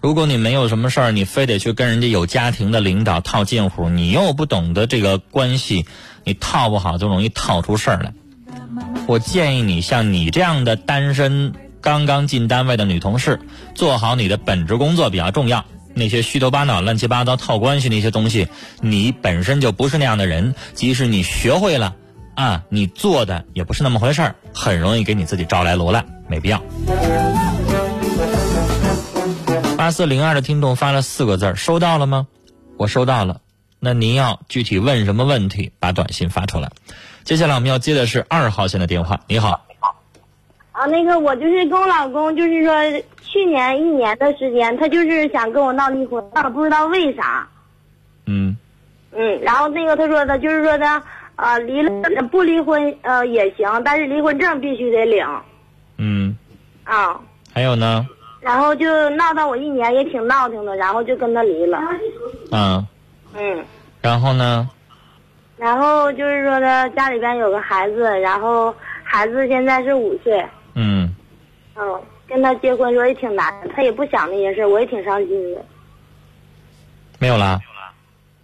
[0.01, 5.85] 如果你没有什么事儿，你非得去跟人家有家庭的领导套近乎，你又不懂得这个关系，
[6.23, 8.11] 你套不好就容易套出事儿来。
[9.05, 13.39] 我建议你像你这样的单身刚刚进单位的女同事，
[13.75, 15.63] 做好你的本职工作比较重要。
[15.93, 18.47] 那些虚头巴脑、乱七八糟套关系那些东西，
[18.81, 20.55] 你本身就不是那样的人。
[20.73, 21.95] 即使你学会了，
[22.35, 26.61] 啊，你做的也不是那么回事儿，很容易给你自己招来罗烂，没必要。
[29.77, 32.27] 八四零二的听众发了四个字儿，收到了吗？
[32.77, 33.41] 我收到了。
[33.79, 36.71] 那您要具体问什么问题，把短信发出来。
[37.23, 39.21] 接下来我们要接的是二号线的电话。
[39.27, 39.65] 你好，
[40.81, 42.73] 啊，那个我就是跟我老公，就是说
[43.21, 47.47] 去年一年的时间，他就是想跟我闹离婚，但我不知道为啥。
[48.25, 48.57] 嗯
[49.11, 51.03] 嗯，然后那个他说的就是说的，
[51.35, 51.91] 呃，离了
[52.31, 55.23] 不离婚呃也行，但是离婚证必须得领
[55.99, 56.35] 嗯，
[56.83, 57.21] 啊。
[57.53, 58.07] 还有呢？
[58.39, 61.79] 然后就闹到我一年也挺闹腾的，然后就跟他离了。
[62.51, 62.83] 嗯，
[63.37, 63.63] 嗯，
[64.01, 64.67] 然后呢？
[65.57, 70.49] 然后就是说的家里边有个孩子，然后孩子现在是五岁，嗯，
[71.81, 75.65] 嗯，跟他结婚说也挺难，他也不想那些事儿，我也挺伤心的。
[77.17, 77.59] 没有啦。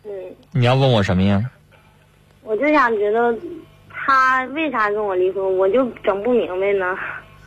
[0.03, 0.11] 嗯，
[0.51, 1.43] 你要问我什么呀？
[2.41, 3.31] 我就想知道
[3.93, 6.95] 他为啥跟我离婚，我就整不明白呢。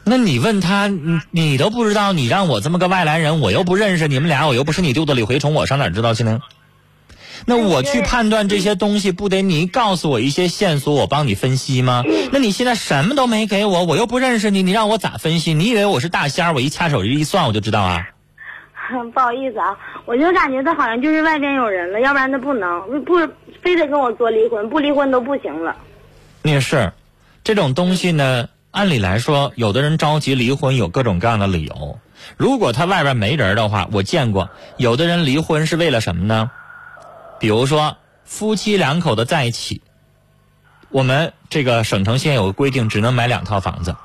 [0.05, 6.41] 那你问他，你你都不知道，你让我这么个外来人，我又不认识你们俩，我又不是你肚子里蛔虫，我上哪知道去呢？
[7.47, 12.05] 那我去判断这些东西，不得你告诉我一些线索，我帮你分析吗？
[12.33, 15.55] 那你现在什么都没给我，我又不认识你，你让我咋分析？
[15.55, 16.55] 你以为我是大仙儿？
[16.55, 18.07] 我一掐手一算我就知道啊？
[19.15, 23.15] 不好意思啊，我就感觉他好像就是外边有人了，要不然他不能不
[23.63, 25.77] 非得跟我做离婚，不离婚都不行了。
[26.43, 26.93] 也是，
[27.45, 31.99] 这种东西呢，按理来说，有的人着急离婚有各种各样的理由。
[32.37, 36.51] 如果他外边没人的话，我见过有的人离婚是为了什么呢？
[37.41, 39.83] 比如说夫妻两口子在一起，
[40.91, 43.97] 我们这个省城县有个规定，只能买两套房子。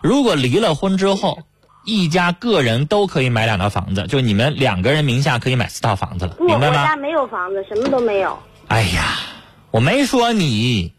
[0.00, 1.40] 如果离了婚之后，
[1.84, 6.82] 一家个人都可以买两套房子，就你们两个人名下可以买四套房子了，明白吗？
[6.82, 8.38] 我家没有房子，什么都没有。
[8.68, 9.18] 哎呀，
[9.70, 10.94] 我没说你，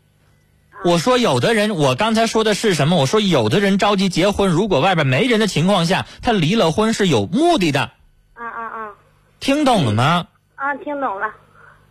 [0.84, 2.96] 我说有的人，我刚才说的是什么？
[2.96, 7.92] 我说有的人着急结婚，如果外边没人的情况下，他离了婚是有目的的，
[8.36, 8.92] 啊啊啊
[9.40, 10.28] 听懂了吗？
[10.56, 10.74] 啊！
[10.84, 11.28] 听懂了。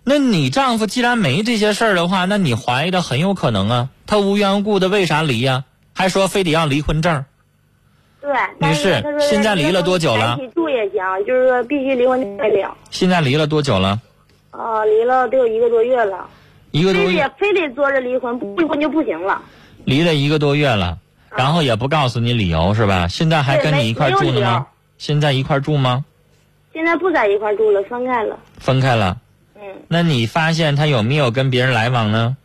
[0.06, 5.64] 那你丈夫既然没这些事儿的话，那你怀疑的很有可能啊，他无缘无故的为啥离呀、
[5.94, 7.24] 还说非得要离婚证？
[8.20, 12.68] 对，女士现在离了多久了在一起住也行，就是说必须离婚才领。
[12.90, 13.98] 现在离了多久了？
[14.50, 16.28] 啊，离了得有一个多月了，
[16.70, 19.40] 一个多月非得，非得坐着离婚，不离婚就不行了。
[19.84, 20.98] 离了一个多月了，
[21.34, 23.08] 然后也不告诉你理由是吧？
[23.08, 24.66] 现在还跟你一块住呢吗？
[24.98, 26.04] 现在一块住吗？
[26.74, 28.38] 现在不在一块住了，分开了。
[28.58, 29.16] 分开了。
[29.64, 32.36] 嗯，那你发现他有没有跟别人来往呢？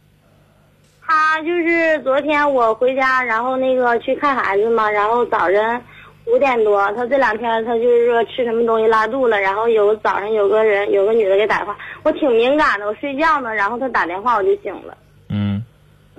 [1.05, 5.81] 他就是昨天我回家，然后那个去看孩子嘛，然后早晨
[6.25, 14.95] 五点多，他这两天他就是说吃什么东西拉肚了，然后有早上有个人有个女的给打电话，我挺敏感的，我睡觉呢，然后他打电话我就醒了。
[15.29, 15.63] 嗯，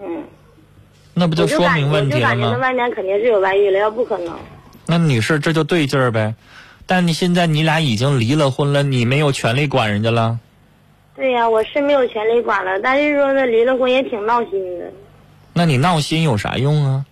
[0.03, 0.25] 嗯，
[1.15, 2.59] 那不就说明问题了我就感觉他？
[2.59, 4.37] 外面肯定是有外遇了，要不可能。
[4.87, 6.35] 那女士这就对劲儿呗。
[6.87, 10.41] 但你现在你俩已经离了婚了，你没有权利管人家了。
[11.21, 14.91] 对呀、我是没有权利管了，但是说呢，离了婚也挺闹心的。
[15.53, 17.05] 那你闹心有啥用啊？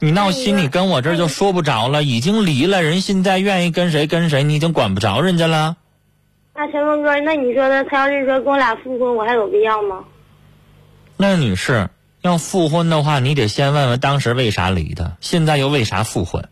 [0.00, 2.02] 你闹心，你你跟我这儿就说不着了。
[2.02, 5.76] 已经离了，人现在愿意跟谁跟谁，你已经管不着人家了。
[6.56, 10.02] 那陈峰哥，那你说的，他要是说跟我俩复婚，我还有必要吗？
[11.16, 11.88] 那女士
[12.20, 16.48] 要复婚的话，你得先问问当时为啥离的，现在又为啥复婚，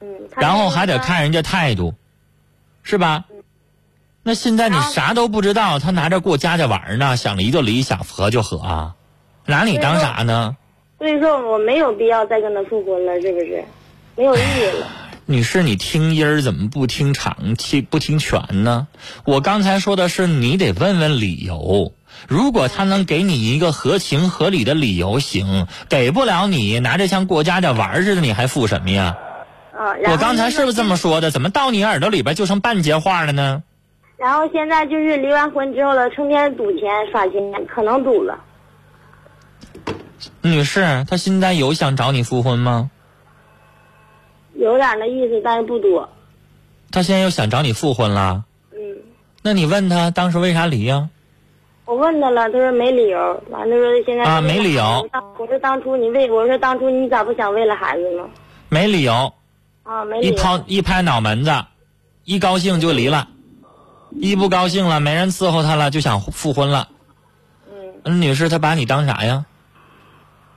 [0.00, 1.92] 嗯，然后还得看人家态度，
[2.82, 3.26] 是吧？
[4.22, 8.94] 那现在你啥都不知道，他拿着过家家玩呢，想离就离，想和就和啊，
[9.46, 10.56] 拿你当啥呢？
[10.98, 13.64] 所以说我没有必要再跟他复婚了，是不是？
[14.16, 14.86] 没有意义了。
[15.24, 18.88] 女士，你听音儿怎么不听长，听不听全呢？
[19.24, 21.94] 我刚才说的是你得问问理由。
[22.28, 29.16] 如果他能给你一个合情合理的理由，行；给不了你，拿着像过家家玩儿似的，你还复什么呀？
[29.72, 31.30] 啊，我刚才是不是这么说的？
[31.30, 33.62] 怎么到你耳朵里边就剩半截话了呢？
[34.20, 38.38] 然后现在就是离完婚之后了，成天赌钱耍钱，可能赌了。
[40.42, 42.90] 女士，他现在有想找你复婚吗？
[44.52, 46.06] 有点那意思，但是不多。
[46.90, 48.44] 他现在又想找你复婚了？
[48.72, 48.78] 嗯，
[49.40, 51.08] 那你问他当时为啥离呀、
[51.86, 53.42] 我问他了，他说没理由。
[53.48, 58.28] 完了说现在啊没理由我说我说当初你为我说当初你咋不想为了孩子呢？
[58.68, 59.32] 没理由，
[59.82, 60.32] 啊，没理由。
[60.34, 61.50] 一抛一拍脑门子，
[62.24, 63.28] 一高兴就离了，
[64.12, 66.88] 一不高兴了没人伺候他了就想复婚了。
[67.70, 69.44] 嗯，嗯，女士，他把你当啥呀？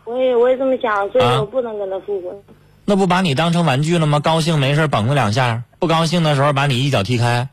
[0.05, 2.35] 我也我也这么想，所以啊我不能跟他复婚。
[2.85, 4.19] 那不把你当成玩具了吗？
[4.19, 7.47] 高兴没事蹦他两下，不高兴的时候把你一脚踢开。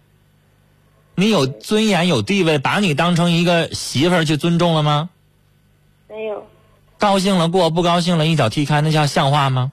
[1.14, 5.10] 你有尊严有地位，把你当成一个媳妇儿去尊重了吗？
[6.08, 6.44] 没有，
[6.98, 9.70] 高兴了过，不高兴了一脚踢开，那叫像话吗？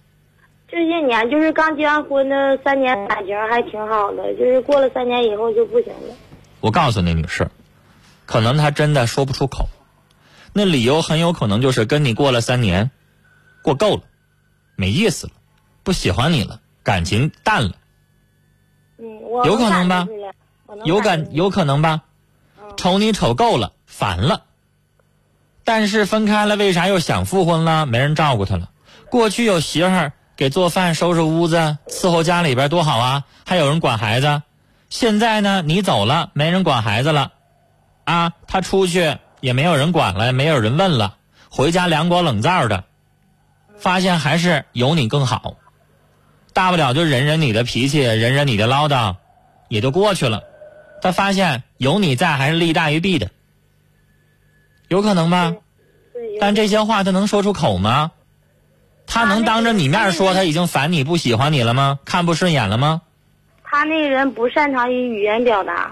[0.69, 6.15] 这些年就是刚结完婚的三年感情还挺好的，就是过了三年以后就不行了。
[6.60, 7.49] 我告诉你，女士，
[8.25, 9.69] 可能他真的说不出口，
[10.51, 12.91] 那理由很有可能就是跟你过了三年，
[13.62, 14.01] 过够了，
[14.75, 15.34] 没意思了，
[15.84, 17.71] 不喜欢你了，感情淡了，
[18.97, 20.08] 嗯，我有可能吧
[20.84, 22.01] 有感有可能吧？
[22.75, 24.43] 瞅你瞅够了，烦了。
[25.63, 27.86] 但是分开了，为啥又想复婚了？
[27.86, 28.69] 没人照顾他了。
[29.10, 34.43] 过去有媳妇儿给做饭、收拾屋子、伺候家里边多好啊，还有人管孩子。
[34.89, 37.34] 现在呢，你走了，没人管孩子了，
[38.04, 41.17] 啊，他出去也没有人管了，没有人问了，
[41.50, 42.84] 回家凉锅冷灶的，
[43.80, 45.56] 发现还是有你更好。
[46.54, 49.15] 大不了就忍忍你的脾气，忍忍你的唠叨，
[49.69, 50.43] 也就过去了。
[51.02, 53.32] 他发现有你在还是利大于弊的，
[54.88, 55.56] 有可能吧？
[56.39, 58.12] 但这些话他能说出口吗？
[59.07, 61.97] 他能当着你面说他已经烦你不喜欢你了吗？
[62.05, 63.01] 看不顺眼了吗？
[63.63, 65.91] 他那个人不擅长于语言表达，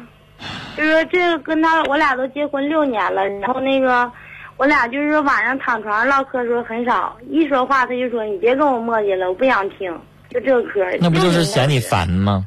[0.78, 4.12] 就是说这个跟他我俩都结婚六年了，然后那个
[4.58, 9.91] 我俩就是说晚上躺床上唠嗑的时候很少，一说话他就说你别跟我磨叽了，我不想听，
[10.30, 10.80] 就这个嗑。
[10.99, 11.80] 那不就是嫌你？
[11.80, 12.45] 烦吗？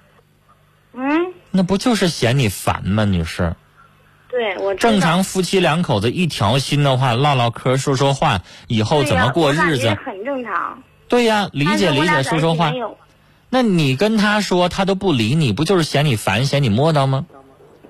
[0.95, 3.55] 嗯，那不就是嫌你烦吗，女士？
[4.31, 9.97] 对我正常夫妻两口子一条心的话，唠唠嗑，说说话，以后怎么过日子？
[10.05, 10.83] 很正常。
[11.09, 12.73] 对呀，理解理解，说说话
[13.49, 17.25] 那你跟他说，他都不理你，不就是嫌你烦，嫌你磨叨吗？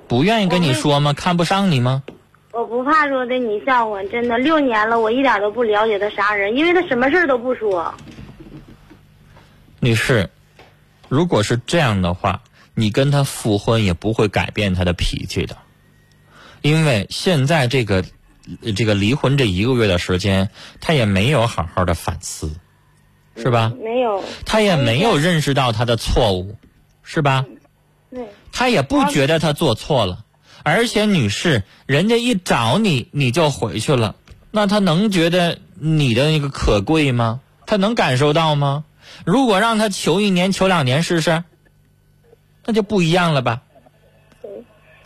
[0.07, 1.13] 不愿意跟你说吗？
[1.13, 2.05] 看不上你吗？
[2.53, 7.93] 我不怕说的你笑话，真的六年了，我一点都不了解他啥人，因为他什么事儿都不说。
[9.81, 10.31] 女士，
[11.09, 12.43] 如果是这样的话，
[12.75, 15.57] 你跟他复婚也不会改变他的脾气的，
[16.63, 18.05] 因为现在这个
[18.63, 22.51] 呃这个离婚这一个月的时间，他也没有好好的反思，
[23.37, 23.73] 是吧？
[23.83, 24.23] 没有。
[24.45, 26.57] 他也没有认识到他的错误，
[27.03, 27.45] 是吧？
[28.11, 28.27] 对。
[28.53, 30.25] 他也不觉得他做错了，
[30.63, 34.17] 而且女士，人家一找你你就回去了，
[34.51, 37.41] 那他能觉得你的那个可贵吗？
[37.67, 38.85] 他能感受到吗？
[39.25, 41.45] 如果让他求一年、求两年试试，
[42.65, 43.63] 那就不一样了吧？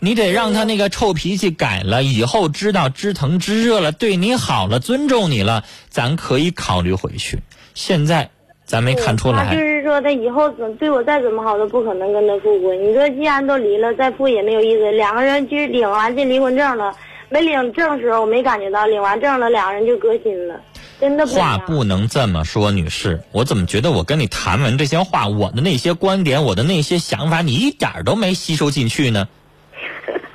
[0.03, 7.39] 你得让他那个臭脾气改了，以后知道知疼知热了，对你好了，尊重你了，咱可以考虑回去。
[7.73, 8.29] 现在
[8.65, 12.83] 咱没看出来就，是说他以后怎对我再怎么好都不可能跟他复婚。
[12.83, 14.91] 你说既然都离了，再复也没有意思。
[14.91, 16.93] 两个人就是领完这离婚证了，
[17.29, 20.59] 没领证时候我没感觉到，领完证了两个人就革新了，
[20.99, 21.57] 真的不话。
[21.59, 23.21] 不能这么说，女士。
[23.31, 29.29] 我怎么觉得我跟你谈完这些话，我的那些观点，我的那些想法，你一点都没吸收进去呢？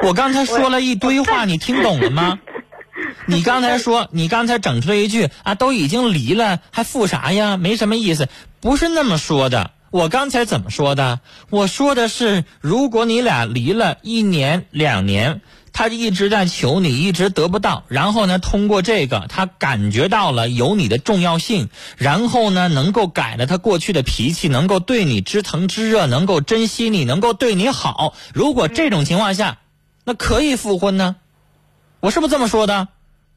[0.08, 2.38] 我刚才说了一堆话，你听懂了吗？
[3.28, 7.58] 你刚才说，你刚才整出来一句啊，都已经离了，还复啥呀？
[7.58, 8.26] 没什么意思，
[8.58, 9.72] 不是那么说的。
[9.90, 11.20] 我刚才怎么说的？
[11.50, 15.42] 我说的是，如果你俩离了一年两年，
[15.74, 21.68] 他一直在求你，一直得不到，然后呢，通过这个，他感觉到了有你的重要性，
[21.98, 28.14] 然后呢，能够改了他过去的脾气，能够对你知疼知热，能够珍惜你，能够对你好。
[28.32, 29.58] 如果这种情况下，
[30.08, 31.16] 那可以复婚呢？
[32.00, 32.88] 我是不是这么说的？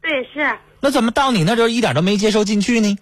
[0.02, 0.58] 对，是。
[0.80, 2.98] 那怎么到你那就一点都没接受进去呢？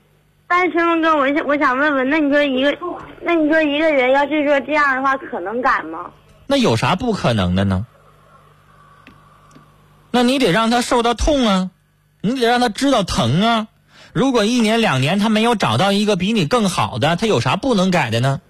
[0.47, 2.75] 但是陈峰哥，我想我想问问，那你说一个，
[3.21, 6.09] 那你说一个人要是说这样的话，可能改吗？
[6.47, 7.85] 那有啥不可能的呢？
[10.09, 11.69] 那你得让他受到痛啊，
[12.21, 13.67] 你得让他知道疼啊。
[14.13, 18.41] 如果一年两年他没有找到一个比你更好的，他有啥不能改的呢？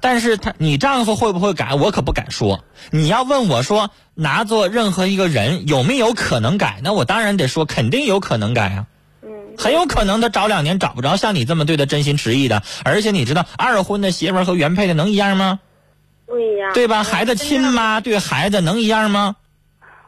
[0.00, 2.64] 但是他，你丈夫会不会改，我可不敢说。
[2.90, 8.86] 你要问我说，拿做任何一个人有没有可能改，那我当然得说，肯定有可能改啊。
[9.22, 15.60] 嗯，很有可能他找两年找不着像你这么对他真心实意的，而且你知道二婚的媳妇和原配的能一样吗？
[16.26, 16.72] 不一样。
[16.74, 17.02] 对吧？
[17.02, 19.36] 孩子亲妈对孩子能一样吗？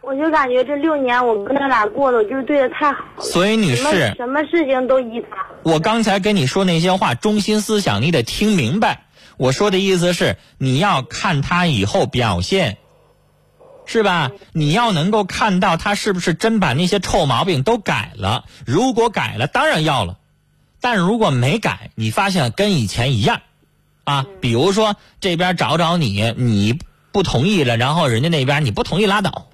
[0.00, 3.22] 我就感觉这六年我跟他俩过的，我就是对他太好了。
[3.22, 5.44] 所以女士，什么事情都依他。
[5.64, 9.02] 我刚才跟你说那些话，中心思想你得听明白。
[9.38, 12.76] 我说的意思是，你要看他以后表现，
[13.86, 14.32] 是吧？
[14.52, 18.44] 你要能够看到他是不是真把那些臭毛病都改了。
[18.66, 20.18] 如果改了，当然要了；
[20.80, 23.40] 但如果没改，你发现跟以前一样，
[24.04, 26.78] 啊，比如说这边找找你，你
[27.12, 29.46] 不同意了，然后人家那边你不同意拉倒，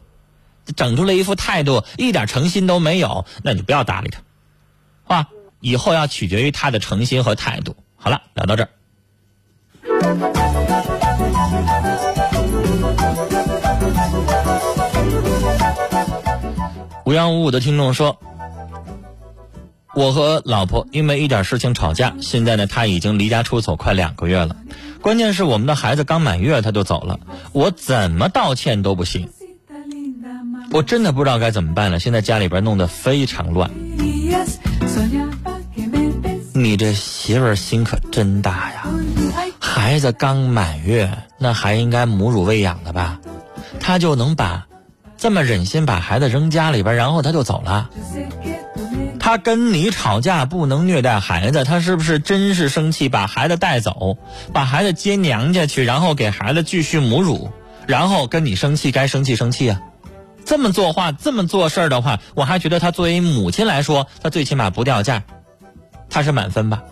[0.75, 5.29] 整出来一副态度，一点诚心都没有，那你不要搭理他，啊，
[5.61, 7.77] 以后要取决于他的诚心和态度。
[7.97, 8.71] 好了，聊到这儿。
[17.05, 18.19] 无缘无故的听众说，
[19.95, 24.57] 我和老婆因为一点事情吵架，现在呢，他已经离家出走快两个月了。
[25.03, 27.21] 关键是我们的孩子刚满月他就走了，
[27.53, 29.29] 我怎么道歉都不行，
[30.71, 31.99] 我真的不知道该怎么办了。
[31.99, 33.71] 现在家里边弄得非常乱。
[36.55, 38.87] 你这媳妇儿心可真大呀！
[39.59, 43.21] 孩子刚满月，那还应该母乳喂养的吧？
[43.81, 44.67] 他就能把
[45.25, 47.89] 这么忍心把孩子扔家里边，然后他就走了。
[49.19, 54.19] 他跟你吵架不能虐待孩子，他是不是真是生气把孩子带走，
[54.53, 57.51] 把孩子接娘家去，然后给孩子继续母乳，
[57.87, 59.81] 然后跟你生气该生气生气啊？
[60.45, 65.23] 这么做话，这么做事儿的话，我还觉得他作为母亲来说，他最起码不掉价，
[66.11, 66.83] 他是满分吧？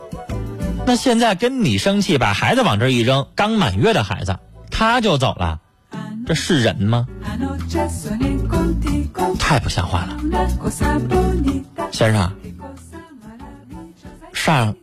[0.87, 4.39] 那现在跟你生气，把孩子往这一扔，刚满月的孩子
[4.71, 5.61] 他就走了，
[6.27, 7.07] 这是人吗？
[9.39, 10.17] 太不像话了，
[11.91, 12.33] 先生，
[14.33, 14.75] 上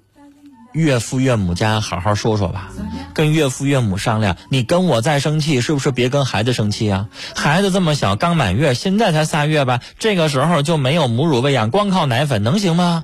[0.73, 2.69] 岳父岳母家好好说说吧，
[3.13, 4.35] 跟岳父岳母商量。
[4.49, 7.09] 你跟我再生气，是不是别跟孩子生气啊？
[7.35, 13.03] 孩子这么小，刚满月，现在才仨月吧，这个时候就没有母乳喂养，光靠奶粉能行吗？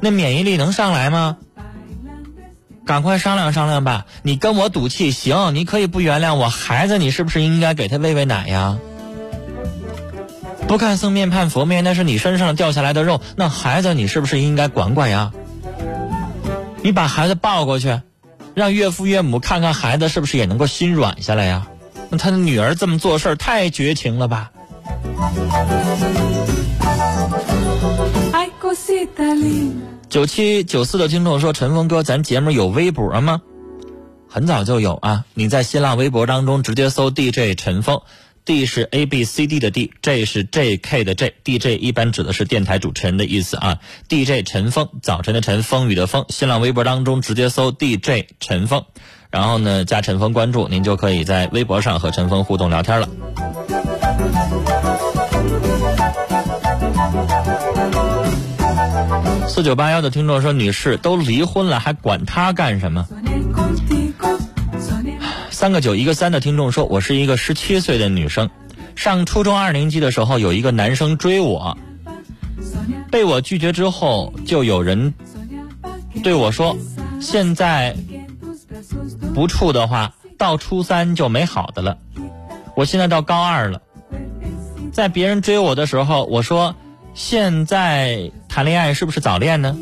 [0.00, 1.36] 那免疫力能上来吗？
[2.90, 4.04] 赶快商量商量吧！
[4.22, 8.78] 你跟我赌气行，你可以不原谅我，孩子你是不是应该给他喂喂奶呀？
[10.66, 15.30] 不看僧面盼佛面，那是你身上掉下来的肉，那孩子你是不是应该管管呀？
[16.82, 18.00] 你把孩子抱过去，
[18.54, 21.68] 让岳父岳母看看孩子是不是也能够心软下来呀？
[22.08, 24.50] 那他的女儿这么做事儿太绝情了吧？
[30.10, 33.40] 九七九四的听众说：“陈峰哥，咱节目有微博吗？
[34.28, 35.24] 很早就有啊！
[35.34, 38.00] 你在新浪微博当中直接搜 DJ 陈峰
[38.44, 43.78] ，D 是 A B C D 的 D，J 是 J K 的 J，DJ 一般指的是电台主持人的意思啊。
[44.08, 46.24] DJ 陈峰，早晨的晨，风雨的风。
[46.28, 48.84] 新浪微博当中直接搜 DJ 陈峰，
[49.30, 53.08] 然后呢加陈峰关注，您就可以在微博上和陈峰互动聊天了。”
[59.60, 63.06] 四九八幺的听众说：“女士都离婚了，还管他干什么？”
[65.52, 68.48] 三个九一个三的听众说：“我是一个十七岁的女生，
[68.96, 71.76] 上初中二年级的时候，有一个男生追我，
[73.10, 75.12] 被我拒绝之后，就有人
[76.22, 76.74] 对我说：
[77.20, 77.94] 现在
[79.34, 81.98] 不处的话，到初三就没好的了。
[82.74, 83.82] 我现在到高二了，
[84.90, 86.74] 在别人追我的时候，我说。”
[87.12, 89.76] 现在谈恋爱是不是早恋呢？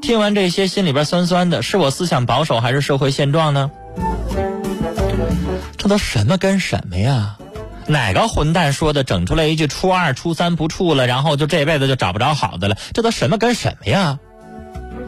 [0.00, 3.70] 听完这些，心里边酸酸的，是我思想保守还是社会现状呢？
[5.76, 7.36] 这都什么跟什么呀？
[7.86, 9.04] 哪个混蛋说的？
[9.04, 12.76] 整出来一句初二、初三不处了，然后就这辈子就找不着好的了？
[12.94, 14.18] 这都什么跟什么呀？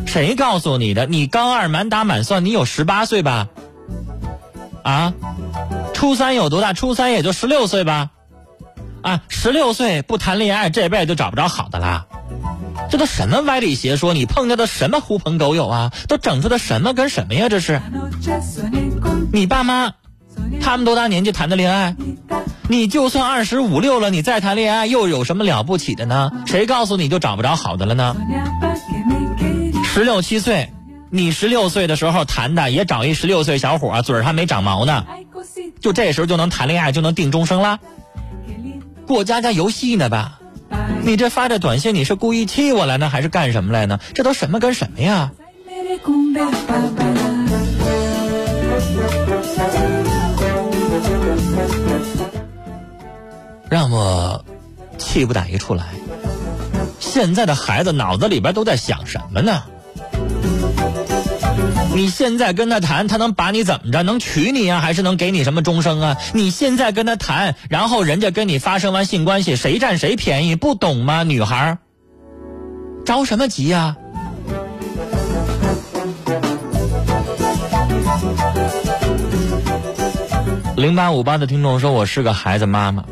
[0.07, 1.07] 谁告诉你的？
[1.07, 3.49] 你高二满打满算，你有十八岁吧？
[4.83, 5.15] 啊？
[5.95, 6.75] 初三有多大？
[6.75, 8.11] 初三也就十六岁吧？
[9.03, 12.07] 啊，十六岁不谈恋爱，这辈子就找不着好的啦！
[12.93, 14.13] 这都什么歪理邪说？
[14.13, 15.93] 你碰见的什么狐朋狗友啊？
[16.09, 17.49] 都整出的什么跟什么呀？
[17.49, 17.81] 这是？
[19.33, 19.95] 你爸妈，
[20.61, 21.97] 他们多大年纪谈的恋爱？
[22.69, 26.31] 你就算二十五六了，你再谈恋爱又有什么了不起的呢？
[26.45, 28.15] 谁告诉你就找不着好的了呢？
[29.87, 30.71] 十六七岁，
[31.09, 35.07] 你十六岁的时候谈的也找一十六岁小伙，嘴还没长毛呢，
[35.81, 37.79] 就这时候就能谈恋爱，就能定终生啦？
[39.07, 40.41] 过家家游戏呢吧？
[41.01, 43.99] 你这发这短信，你是故意气我来呢，还是干什么来呢？
[44.15, 45.33] 这都什么跟什么呀？
[53.69, 54.45] 让我
[54.99, 55.87] 气不打一处来。
[57.01, 59.65] 现在的孩子脑子里边都在想什么呢？
[61.95, 64.03] 你现在跟他谈，他能把你怎么着？
[64.03, 66.17] 能娶你啊，还是能给你什么终生啊？
[66.33, 70.57] 你现在跟他谈，然后人家跟你发生完性关系，谁占谁便宜？
[70.57, 71.79] 不懂吗，女孩？
[73.05, 73.97] 着什么急呀？
[80.77, 83.05] 零八五八的听众说：“我是个孩子妈妈。”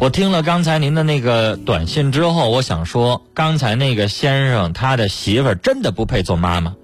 [0.00, 6.74] 我听了刚才您的那个短信之后，我想说，刚才那个先生他的媳妇儿真的不配做妈妈，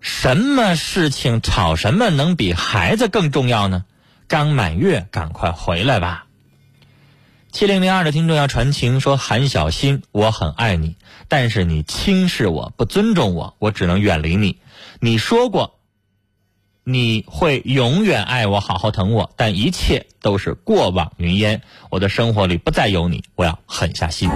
[0.00, 3.84] 什么事情吵什么能比孩子更重要呢？
[4.28, 6.26] 刚满月，赶快回来吧。
[7.50, 10.96] 七零零二的听众要传情说：“韩小新，我很爱你，
[11.28, 14.58] 但是你轻视我，不尊重我，我只能远离你。
[15.00, 15.73] 你说过
[16.86, 21.62] 你会永远爱我，好好疼我，但一切都是过往云烟。
[21.90, 24.28] 我的生活里不再有你，我要狠下心。”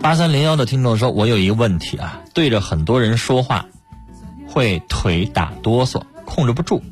[0.00, 3.66] 八三零幺的听众说：“我有一个问题啊，对着很多人说话，
[4.48, 6.82] 会腿打哆嗦，控制不住。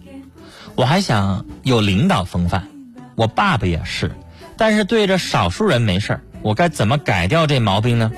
[0.76, 2.68] 我还想有领导风范，
[3.16, 4.12] 我爸爸也是，
[4.56, 8.12] 但是对着少数人没事儿，我该怎么改掉这毛病呢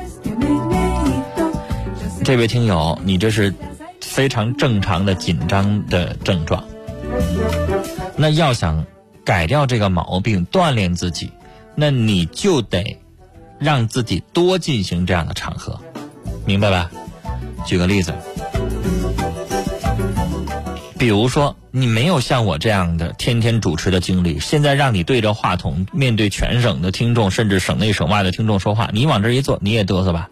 [2.25, 3.53] 这位听友，你这是
[4.13, 6.65] 非常正常的紧张的症状。
[8.17, 8.85] 那要想
[9.25, 11.31] 改掉这个毛病，锻炼自己，
[11.75, 12.99] 那你就得
[13.59, 15.81] 让自己多进行这样的场合，
[16.45, 16.91] 明白吧？
[17.65, 18.13] 举个例子，
[20.99, 30.29] 比如说你没有像我这样的天天主持的经历，现在让你对着话筒面对全省的听众，甚至省内省外的听众说话，你往这一坐，你也嘚瑟吧，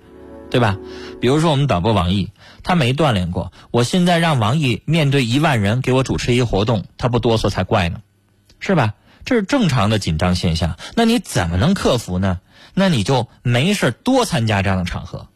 [0.51, 0.77] 对吧？
[1.21, 2.31] 比如说我们导播王毅，
[2.63, 8.01] 他没锻炼过，我现在让王毅面对一万人给我主持一个活动，他不哆嗦才怪呢，
[8.59, 8.95] 是吧？
[9.25, 12.41] 这是正常的紧张现象，那你怎么能克服呢？
[12.73, 15.29] 那你就没事多参加这样的场合，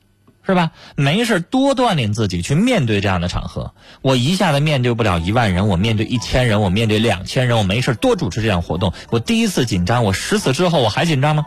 [0.47, 0.71] 是吧？
[0.97, 3.75] 没事多锻炼自己，去面对这样的场合。
[4.01, 8.93] 我一下子面对不了一万人，我面对一千人，我面对两千人，我没事多主持这样活动。
[9.11, 11.47] 我第一次紧张，我十次之后我还紧张吗？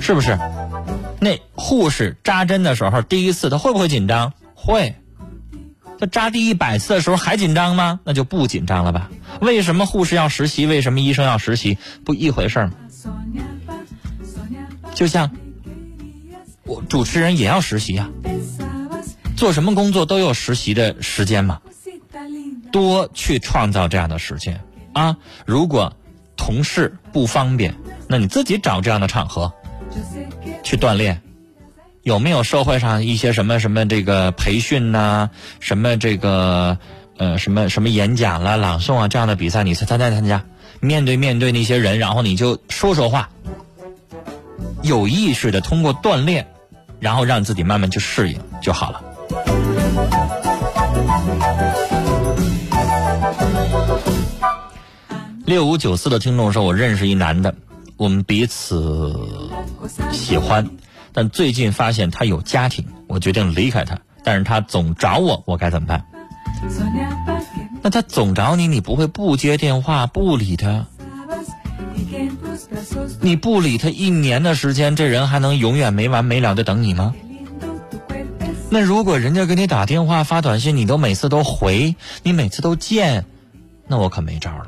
[0.00, 0.38] 是不是？
[1.24, 4.34] 那护士扎针的时候，第一次他会不会紧张？
[4.54, 4.94] 会。
[5.98, 8.00] 他扎第一百次的时候还紧张吗？
[8.04, 9.10] 那就不紧张了吧？
[9.40, 10.66] 为什么护士要实习？
[10.66, 11.78] 为什么医生要实习？
[12.04, 12.74] 不一回事儿吗？
[14.94, 15.30] 就像
[16.64, 21.62] 我主持人也要实习呀、pensabas, 做什么工作都有实习的时间嘛，
[22.70, 24.60] 多去创造这样的时间
[24.92, 25.16] 啊！
[25.46, 25.96] 如果
[26.36, 27.74] 同事不方便，
[28.08, 29.54] 那你自己找这样的场合
[30.62, 31.20] 去锻炼。
[32.02, 35.30] 有没有社会上一些什么什么这个培训呐、
[35.60, 36.76] 什么这个
[37.16, 40.44] 呃什么什么演讲啦、朗诵啊这样的比赛，你参加参加？
[40.80, 43.30] 面对面对那些人，然后你就说说话，
[44.82, 46.46] 有意识的通过锻炼，
[47.00, 49.00] 然后让自己慢慢去适应就好了。
[55.46, 57.54] 六五九四的听众说：“我认识一男的，
[57.96, 59.14] 我们彼此
[60.12, 60.68] 喜欢，
[61.12, 63.98] 但最近发现他有家庭，我决定离开他。
[64.22, 66.04] 但是他总找我，我该怎么办？
[67.82, 70.86] 那他总找你，你不会不接电话不理他？
[73.20, 77.14] 你不理他一年的时间，这人还能永远没完没了的等你吗？
[78.70, 83.24] 那如果人家给你打电话发短信，你都每次都回，你每次都见，
[83.86, 84.66] 那我可没招了。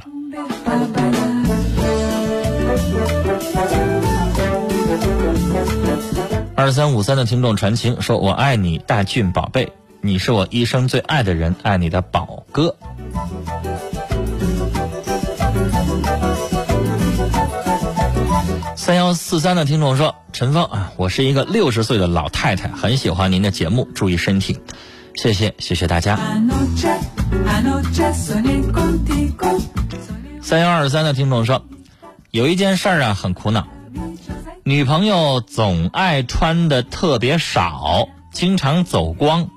[6.67, 12.75] 二三五三的听众传情说：“我爱你，大俊宝贝，你是我一生最爱的人，爱你的宝哥。”
[18.75, 24.59] 三幺四三的听众说：“陈峰啊，我是一个六十岁的老太太，很喜欢您的节目，注意身体，
[25.14, 26.19] 谢谢，谢谢大家。
[30.43, 31.64] 三幺二三的听众说，
[32.33, 33.69] 有一件事儿啊很苦恼，
[34.69, 39.49] 女朋友总爱穿的特别少，经常走光，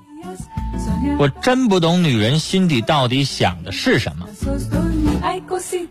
[1.18, 4.28] 我真不懂女人心底到底想的是什么。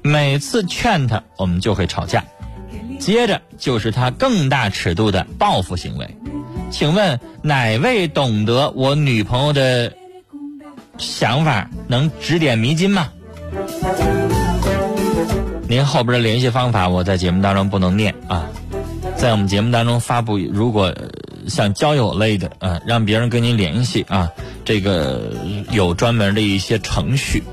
[0.02, 2.24] 每次劝她，我们就会吵架，
[2.98, 6.18] 接着就是她更大尺度的报复行为。
[6.72, 9.92] 请问哪位懂得我女朋友的
[10.98, 13.10] 想法，能指点迷津吗？
[15.68, 18.48] 您后边的联系方法，我在节目当中不能念啊，
[19.20, 21.10] 在我们节目当中发布，如果呃
[21.50, 24.32] 像交友类的啊，让别人跟您联系啊，
[24.64, 25.34] 这个
[25.72, 27.44] 有专门的一些程序。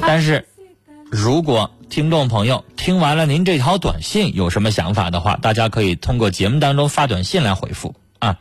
[0.00, 0.46] 但是，
[1.10, 8.36] 如果听众朋友听完了您这条短信有什么想法的话，大家可以通过节目当中发短信来回复啊。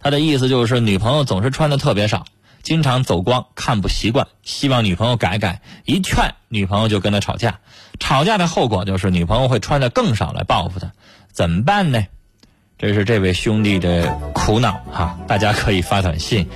[0.00, 2.24] 他的意思就是女朋友总是穿的特别少，
[2.64, 5.62] 经常走光，看不习惯，希望女朋友改改。
[5.84, 7.60] 一劝女朋友就跟他吵架，
[8.00, 10.90] 吵架的后果就是女朋友会穿的更少来报复他，
[11.32, 12.04] 怎么办呢？
[12.78, 16.48] 这是这位兄弟的苦恼哈、大家可以发短信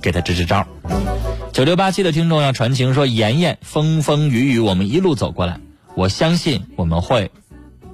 [0.00, 0.66] 给他支支招。
[1.52, 5.60] 九六八七的听众要传情说：“妍妍，风风雨雨，我们一路走过来，
[5.94, 7.30] 我相信我们会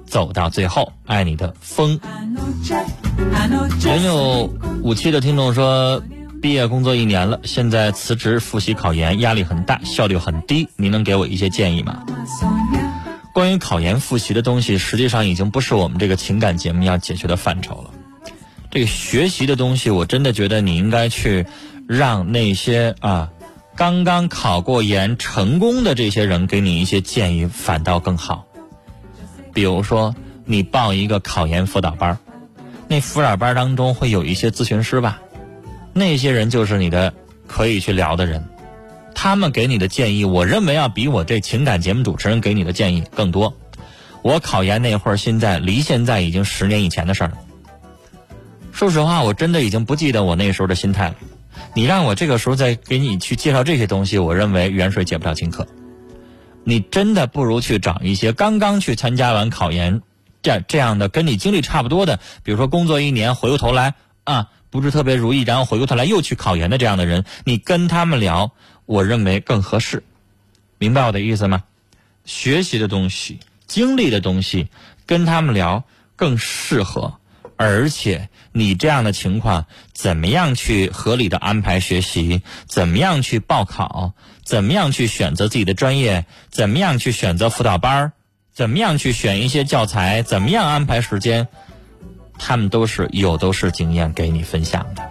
[0.05, 0.93] 走到最后。
[1.05, 2.85] 爱你的风。” Anoche,
[3.33, 6.01] anoche 零六五七的听众说
[6.41, 10.69] ：“毕业工作一年了，现在辞职复习考研，压力很大，效率很低。
[10.77, 12.05] 您能给我一些建议吗？
[13.35, 17.91] 关于考研复习的东西，实际上已经不是我们这个情感节目要解决的范畴了。
[18.71, 21.45] 这个学习的东西，我真的觉得你应该去
[21.85, 23.29] 让那些啊
[23.75, 28.45] 刚刚考过研成功的这些人给你一些建议，反倒更好。
[29.53, 30.15] 比如说，
[30.45, 32.17] 你报一个考研辅导班儿，
[32.87, 35.19] 那辅导班当中会有一些咨询师吧，
[35.91, 37.13] 那些人就是你的
[37.47, 38.47] 可以去聊的人。
[39.15, 43.57] 他们给你的建议，我认为要比我这情感节目主持人给你的建议更多。
[44.21, 47.37] 我考研那会儿，现在离现在已经十年以前的事儿了。
[48.71, 51.15] 说实话，我真的已经不记得我那时候的心态了。
[51.73, 55.65] 你让我这个时候再给你去介绍这些东西，我认为远水解不了近渴。
[56.63, 60.01] 你真的不如去找一些刚刚去参加完考研，
[60.41, 63.93] 这这样的跟你经历差不多的，比如说工作一年，回过头来
[64.23, 68.51] 啊不是特别如意，然后回过头来又去考研的这样的人，你跟他们聊。
[68.85, 70.03] 我认为更合适，
[70.77, 71.63] 明白我的意思吗？
[72.25, 74.69] 学习的东西、经历的东西，
[75.05, 75.83] 跟他们聊
[76.15, 77.15] 更适合。
[77.57, 82.41] 而且你这样的情况，怎么样去合理的安排学习？
[82.67, 84.13] 怎么样去报考？
[84.43, 86.25] 怎么样去选择自己的专业？
[86.49, 88.11] 怎么样去选择辅导班？
[88.53, 90.21] 怎么样去选一些教材？
[90.21, 91.47] 怎么样安排时间？
[92.37, 95.09] 他们都是有都是经验给你分享的。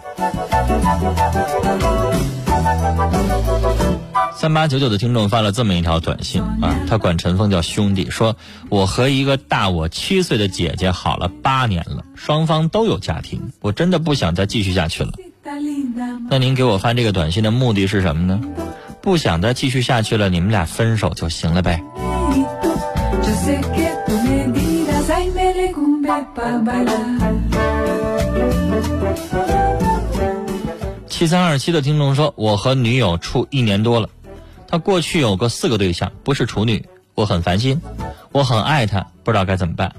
[4.37, 8.35] 三八九九的听众发了这么一条短信啊，他管陈峰叫兄弟，说
[8.69, 15.13] 我和一个大我七岁的姐姐好了八年了，双方都有家庭，我真的不想再继续下去了。
[16.29, 18.39] 那您给我发这个短信的目的是什么呢？
[19.01, 21.81] 不想再继续下去了，你们俩分手就行了呗。
[31.07, 34.09] 七三二七的听众说，我和女友处一年多了。
[34.67, 37.81] 他过去有过四个对象，不是处女，我很烦心，
[38.31, 39.95] 我很爱他，不知道该怎么办。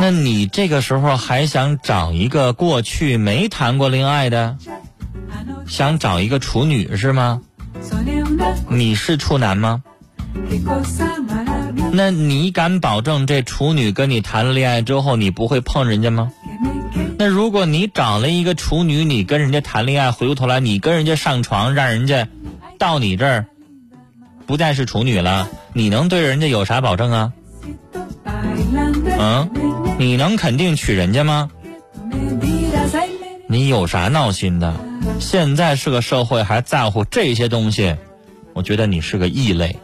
[0.00, 4.56] 那你这个时候还想找一个过去没谈过恋爱的，
[5.66, 7.40] 想找一个处女是吗？
[8.70, 9.82] 你是处男吗？
[11.92, 16.30] 那你敢保证这处女跟你谈了恋爱之后，你不会碰人家吗？
[17.18, 22.28] 那如果你找了一个处女，你跟人家谈恋爱，回过头来你跟人家上床，让人家
[22.78, 23.46] 到你这儿
[24.46, 27.32] 不再是处女了，你能对人家有啥保证啊？
[29.18, 29.50] 嗯，
[29.98, 31.50] 你能肯定娶人家吗？
[33.48, 34.72] 你有啥闹心的？
[35.18, 37.96] 现在是个社会还在乎这些东西，
[38.52, 39.76] 我觉得你是个异类。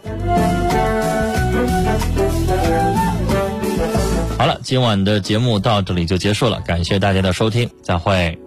[4.44, 8.38] 好了，今晚的节目到这里就结束了，感谢大家的收听，再会。